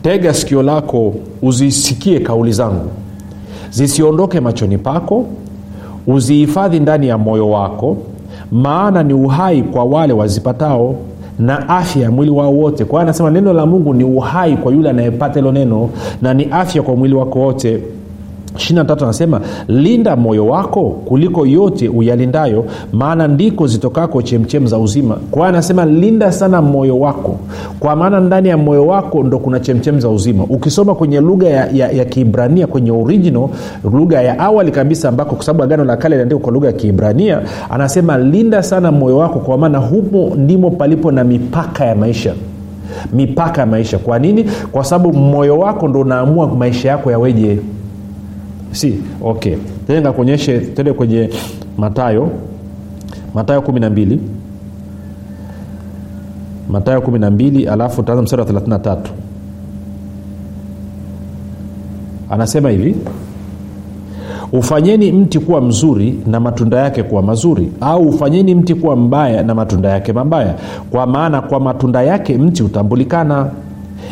Tega 0.02 0.34
sikio 0.34 0.64
lako 0.64 1.16
uzisikie 1.42 2.20
kauli 2.20 2.52
zangu. 2.52 2.90
Zisiondoke 3.72 4.40
machoni 4.40 4.78
pako. 4.78 5.26
Uzihifadhi 6.08 6.80
ndani 6.80 7.08
ya 7.08 7.18
moyo 7.18 7.50
wako 7.50 7.98
maana 8.52 9.04
ni 9.04 9.14
uhai 9.14 9.64
kwa 9.64 9.84
wale 9.84 10.14
wazipatao 10.14 10.96
na 11.40 11.70
afya 11.70 12.12
mwili 12.12 12.32
wao 12.32 12.54
wote. 12.54 12.86
Kwa 12.86 13.00
hiyo 13.00 13.02
anasema 13.02 13.32
neno 13.32 13.54
la 13.54 13.66
mungu 13.66 13.94
ni 13.94 14.04
uhai 14.04 14.58
kwa 14.58 14.72
yule 14.72 14.90
anayepata 14.90 15.34
hilo 15.40 15.52
neno 15.52 15.90
na 16.22 16.34
ni 16.34 16.46
afya 16.52 16.82
kwa 16.82 16.96
mwili 16.96 17.16
wako 17.16 17.40
wote 17.40 17.80
23 18.56 19.04
anasema 19.04 19.42
linda 19.68 20.16
moyo 20.16 20.48
wako 20.48 20.90
kuliko 20.90 21.46
yote 21.46 21.90
uyalindayo 21.90 22.66
maana 22.94 23.28
ndiko 23.28 23.68
zitokako 23.68 24.22
chemchem 24.22 24.68
za 24.68 24.78
uzima. 24.78 25.18
Kwa 25.32 25.48
anasema 25.48 25.86
linda 25.86 26.32
sana 26.32 26.62
moyo 26.62 27.00
wako 27.00 27.36
kwa 27.80 27.96
maana 27.96 28.20
ndani 28.20 28.50
ya 28.50 28.58
moyo 28.58 28.88
wako 28.88 29.24
ndo 29.24 29.40
kuna 29.40 29.60
chemchem 29.60 30.00
za 30.00 30.10
uzima. 30.10 30.44
Ukisoma 30.50 30.96
kwenye 30.96 31.22
lugha 31.22 31.50
ya, 31.50 31.70
ya, 31.74 31.92
ya 31.92 32.06
kiibrania 32.06 32.68
kwenye 32.68 32.92
original 32.92 33.48
lugha 33.94 34.22
ya 34.22 34.40
awali 34.40 34.72
kabisa 34.72 35.10
ambako 35.10 35.36
kwa 35.36 35.46
sababu 35.46 35.64
agano 35.64 35.84
la 35.84 35.98
kale 35.98 36.16
liandikwa 36.16 36.42
kwa 36.44 36.52
lugha 36.54 36.68
ya 36.68 36.74
kiibrania 36.74 37.42
anasema 37.70 38.18
linda 38.18 38.64
sana 38.64 38.92
moyo 38.92 39.18
wako 39.18 39.40
kwa 39.40 39.58
maana 39.58 39.78
humo 39.78 40.36
ndimo 40.36 40.72
palipo 40.72 41.12
na 41.12 41.24
mipaka 41.24 41.86
ya 41.86 41.96
maisha. 41.96 42.34
Mipaka 43.14 43.62
ya 43.62 43.68
maisha. 43.68 43.98
Kwa 43.98 44.20
nini? 44.20 44.46
Kwa 44.72 44.84
sababu 44.84 45.14
moyo 45.18 45.60
wako 45.60 45.88
ndo 45.88 46.00
unaamua 46.00 46.48
maisha 46.48 46.90
yako 46.90 47.12
yaweje 47.12 47.60
si 48.74 49.00
okay 49.24 49.56
tende 49.88 50.02
ngakuonyeshe 50.02 50.60
tende 50.60 50.94
kwenye 50.94 51.30
matayo 51.78 52.30
matayo 53.34 53.62
kumi 53.62 53.80
na 53.80 53.90
mbili. 53.90 54.20
Matayo 56.70 57.02
kumi 57.02 57.20
na 57.20 57.32
mbili 57.32 57.68
alafu 57.68 58.02
utaanza 58.02 58.22
mstari 58.24 58.40
wa 58.42 58.46
thelathini 58.48 58.70
na 58.70 58.80
tatu. 58.80 59.12
Anasema 62.30 62.70
hivi 62.70 62.96
ufanyeni 64.54 65.12
mti 65.12 65.40
kuwa 65.40 65.62
mzuri 65.62 66.20
na 66.28 66.40
matunda 66.40 66.78
yake 66.80 67.04
kuwa 67.04 67.22
mazuri 67.22 67.72
au 67.82 68.02
ufanyeni 68.10 68.56
mti 68.56 68.76
kuwa 68.76 68.96
mbaya 68.96 69.44
na 69.44 69.56
matunda 69.56 69.90
yake 69.90 70.14
mabaya 70.14 70.56
kwa 70.92 71.08
maana 71.08 71.42
kwa 71.42 71.60
matunda 71.60 72.04
yake 72.04 72.38
mti 72.38 72.64
hutambulikana. 72.64 73.50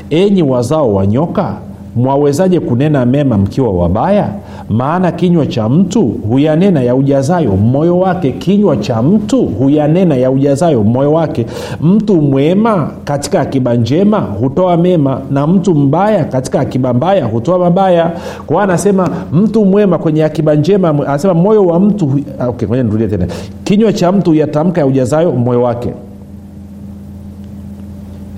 Enyi 0.09 0.43
wazao 0.43 0.93
wa 0.93 1.07
nyoka 1.07 1.55
mwawezaje 1.95 2.59
kunena 2.59 3.05
mema 3.05 3.37
mkiwa 3.37 3.73
wabaya? 3.73 4.29
Maana 4.69 5.11
kinywa 5.11 5.45
cha 5.45 5.69
mtu 5.69 6.01
huyanena 6.01 6.83
ya 6.83 6.95
ujazayo 6.95 7.51
moyo 7.55 7.99
wake. 7.99 8.31
Kinywa 8.31 8.77
cha 8.77 9.01
mtu 9.01 9.45
huyanena 9.45 10.15
ya 10.15 10.31
ujazayo 10.31 10.83
moyo 10.83 11.13
wake. 11.13 11.45
Mtu 11.81 12.21
mwema 12.21 12.91
katika 13.03 13.41
akiba 13.41 13.73
njema 13.75 14.19
hutoa 14.19 14.77
mema 14.77 15.21
na 15.31 15.47
mtu 15.47 15.75
mbaya 15.75 16.25
katika 16.25 16.59
akiba 16.59 16.93
mbaya 16.93 17.25
hutoa 17.25 17.59
mabaya. 17.59 18.11
Kwa 18.47 18.63
anasema 18.63 19.09
mtu 19.33 19.65
mwema 19.65 19.97
kwenye 19.97 20.23
akiba 20.23 20.55
njema 20.55 20.89
anasema 20.89 21.33
moyo 21.33 21.65
wa 21.65 21.79
mtu 21.79 22.19
okay, 22.47 22.67
nirudie 22.67 23.07
tena. 23.07 23.27
Kinywa 23.63 23.93
cha 23.93 24.11
mtu 24.11 24.29
huyatamka 24.29 24.81
ya 24.81 24.87
ujazayo 24.87 25.31
moyo 25.31 25.61
wake. 25.61 25.89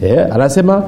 Yeah, 0.01 0.35
anasema 0.35 0.83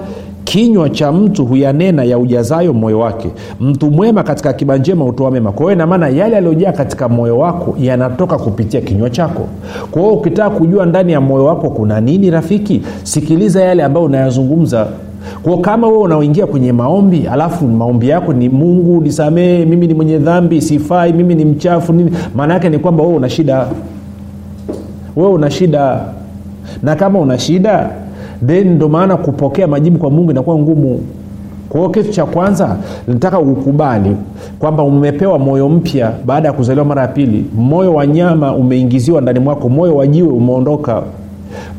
kinywa 0.45 0.89
cha 0.89 1.11
mtu 1.11 1.45
huyanena 1.45 2.03
ya 2.03 2.17
ujazayo 2.19 2.73
moyo 2.73 2.99
wake. 2.99 3.29
Mtu 3.59 3.91
mwema 3.91 4.23
katika 4.23 4.49
akiba 4.49 4.77
njema 4.77 5.05
hutoa 5.05 5.31
mema. 5.31 5.51
Kwa 5.51 5.61
hiyo 5.65 5.71
inamaana 5.73 6.07
yale 6.07 6.35
yaliyojaa 6.35 6.71
katika 6.71 7.09
moyo 7.09 7.37
wako 7.37 7.75
yanatoka 7.79 8.37
kupitia 8.37 8.81
kinywa 8.81 9.09
chako. 9.09 9.47
Kwa 9.91 10.01
hiyo 10.01 10.13
ukitaka 10.13 10.49
kujua 10.49 10.85
ndani 10.85 11.11
ya 11.11 11.21
moyo 11.21 11.45
wako 11.45 11.69
kuna 11.69 12.01
nini 12.01 12.31
rafiki 12.31 12.81
sikiliza 13.03 13.61
yale 13.63 13.83
ambayo 13.83 14.05
unayazungumza. 14.05 14.87
Kwa 15.43 15.57
kama 15.57 15.87
wewe 15.87 15.99
unaoingia 15.99 16.47
kwenye 16.47 16.71
maombi 16.73 17.27
alafu 17.27 17.67
maombi 17.67 18.09
yako 18.09 18.33
ni 18.33 18.49
mungu 18.49 19.01
nisamehe 19.01 19.65
mimi 19.65 19.87
ni 19.87 19.93
mwenye 19.93 20.17
dhambi 20.17 20.61
sifai 20.61 21.13
mimi 21.13 21.35
ni 21.35 21.45
mchafu 21.45 21.93
nini 21.93 22.11
maana 22.35 22.53
yake 22.53 22.69
ni 22.69 22.79
kwamba 22.79 23.03
wewe 23.03 23.15
una 23.15 23.29
shida. 23.29 23.67
Wewe 25.15 25.29
una 25.31 25.51
shida. 25.51 25.99
Na 26.83 26.95
kama 26.95 27.19
una 27.19 27.39
shida 27.39 27.89
then 28.47 28.69
ndo 28.75 28.89
maana 28.89 29.17
kupokea 29.17 29.67
majibu 29.67 29.99
kwa 29.99 30.09
mungu 30.09 30.31
inakuwa 30.31 30.57
ngumu. 30.57 30.99
Kwa 31.69 31.79
hiyo 31.79 31.89
kitu 31.91 32.11
cha 32.11 32.25
kwanza 32.25 32.77
nataka 33.07 33.39
ukubali 33.39 34.15
kwamba 34.59 34.83
umepewa 34.83 35.39
moyo 35.39 35.69
mpya 35.69 36.11
baada 36.25 36.47
ya 36.47 36.53
kuzaliwa 36.53 36.85
mara 36.85 37.01
ya 37.01 37.07
pili. 37.07 37.45
Moyo 37.57 37.93
wa 37.93 38.07
nyama 38.07 38.55
umeingiziwa 38.55 39.21
ndani 39.21 39.39
mwako 39.39 39.69
moyo 39.69 39.95
wa 39.95 40.07
jiwe 40.07 40.29
umeondoka. 40.29 41.01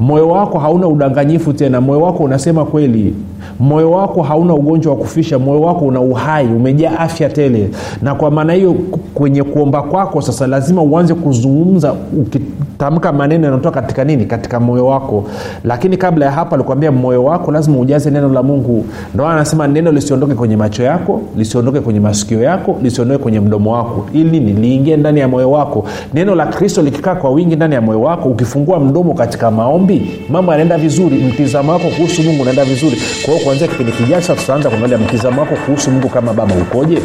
Moyo 0.00 0.28
wako 0.28 0.58
hauna 0.58 0.88
udanganyifu 0.88 1.52
tena 1.52 1.80
moyo 1.80 2.00
wako 2.00 2.22
unasema 2.24 2.64
kweli 2.64 3.14
moyo 3.60 3.90
wako 3.90 4.22
hauna 4.22 4.54
ugonjwa 4.54 4.92
wa 4.92 4.98
kufisha 4.98 5.38
moyo 5.38 5.60
wako 5.60 5.84
una 5.84 6.00
uhai 6.00 6.46
umejaa 6.46 6.98
afya 6.98 7.28
tele. 7.28 7.70
Na 8.02 8.14
kwa 8.14 8.30
maana 8.30 8.52
hiyo 8.52 8.74
kwenye 9.14 9.42
kuomba 9.42 9.82
kwako 9.82 10.20
sasa 10.22 10.46
lazima 10.46 10.82
uanze 10.82 11.14
kuzungumza 11.14 11.94
ukitamka 12.20 13.12
maneno 13.12 13.44
yanatoka 13.44 13.80
katika 13.80 14.04
nini? 14.04 14.24
Katika 14.24 14.60
moyo 14.60 14.86
wako. 14.86 15.24
Lakini 15.64 15.96
kabla 15.96 16.26
ya 16.26 16.32
hapo 16.32 16.54
alikwambia 16.54 16.92
moyo 16.92 17.24
wako 17.24 17.52
lazima 17.52 17.78
ujaze 17.78 18.10
neno 18.10 18.28
la 18.28 18.42
mungu. 18.42 18.84
Ndo 19.14 19.26
anasema 19.26 19.66
neno 19.66 19.92
lisiondoke 19.92 20.34
kwenye 20.34 20.56
macho 20.56 20.82
yako 20.82 21.20
lisiondoke 21.36 21.80
kwenye 21.80 22.00
masikio 22.00 22.42
yako 22.42 22.76
lisiondoke 22.82 23.22
kwenye 23.22 23.40
mdomo 23.40 23.72
wako. 23.72 24.06
Ili 24.12 24.40
liingie 24.40 24.96
ndani 24.96 25.20
ya 25.20 25.28
moyo 25.28 25.50
wako. 25.50 25.84
Neno 26.14 26.34
la 26.34 26.46
kristo 26.46 26.82
likikaa 26.82 27.14
kwa 27.14 27.30
wingi 27.30 27.56
ndani 27.56 27.74
ya 27.74 27.80
moyo 27.80 28.00
wako 28.00 28.28
ukifungua 28.28 28.80
mdomo 28.80 29.14
katika 29.14 29.50
maombi 29.50 30.10
mambo 30.28 30.52
yanaenda 30.52 30.78
vizuri. 30.78 31.16
Mtizamo 31.16 31.72
wako 31.72 31.88
kuhusu 31.96 32.22
mungu 32.22 32.42
unaenda 32.42 32.64
vizuri. 32.64 32.96
Kwa 33.24 33.34
hiyo 33.34 33.45
kuanzia 33.46 33.68
kipindi 33.68 33.92
kijacho 33.92 34.34
tutaanza 34.34 34.68
kuangalia 34.70 34.98
mtizamo 34.98 35.40
wako 35.40 35.56
kuhusu 35.56 35.90
mungu 35.90 36.08
kama 36.08 36.32
baba 36.34 36.54
ukoje? 36.54 37.02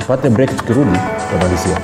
Tupate 0.00 0.28
break 0.30 0.56
tukirudi 0.56 0.98
tutamalizia. 1.30 1.76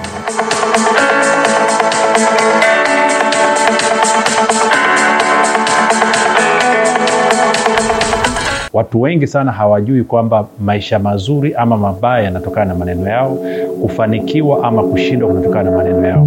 Watu 8.72 9.00
wengi 9.00 9.26
sana 9.26 9.52
hawajui 9.52 10.04
kwamba 10.04 10.46
maisha 10.60 10.98
mazuri 10.98 11.54
ama 11.54 11.76
mabaya 11.76 12.24
yanatokana 12.24 12.66
na 12.66 12.74
maneno 12.74 13.08
yao 13.10 13.38
kufanikiwa 13.82 14.64
ama 14.64 14.82
kushindwa 14.82 15.28
kunatokana 15.28 15.70
na 15.70 15.76
maneno 15.76 16.06
yao 16.06 16.26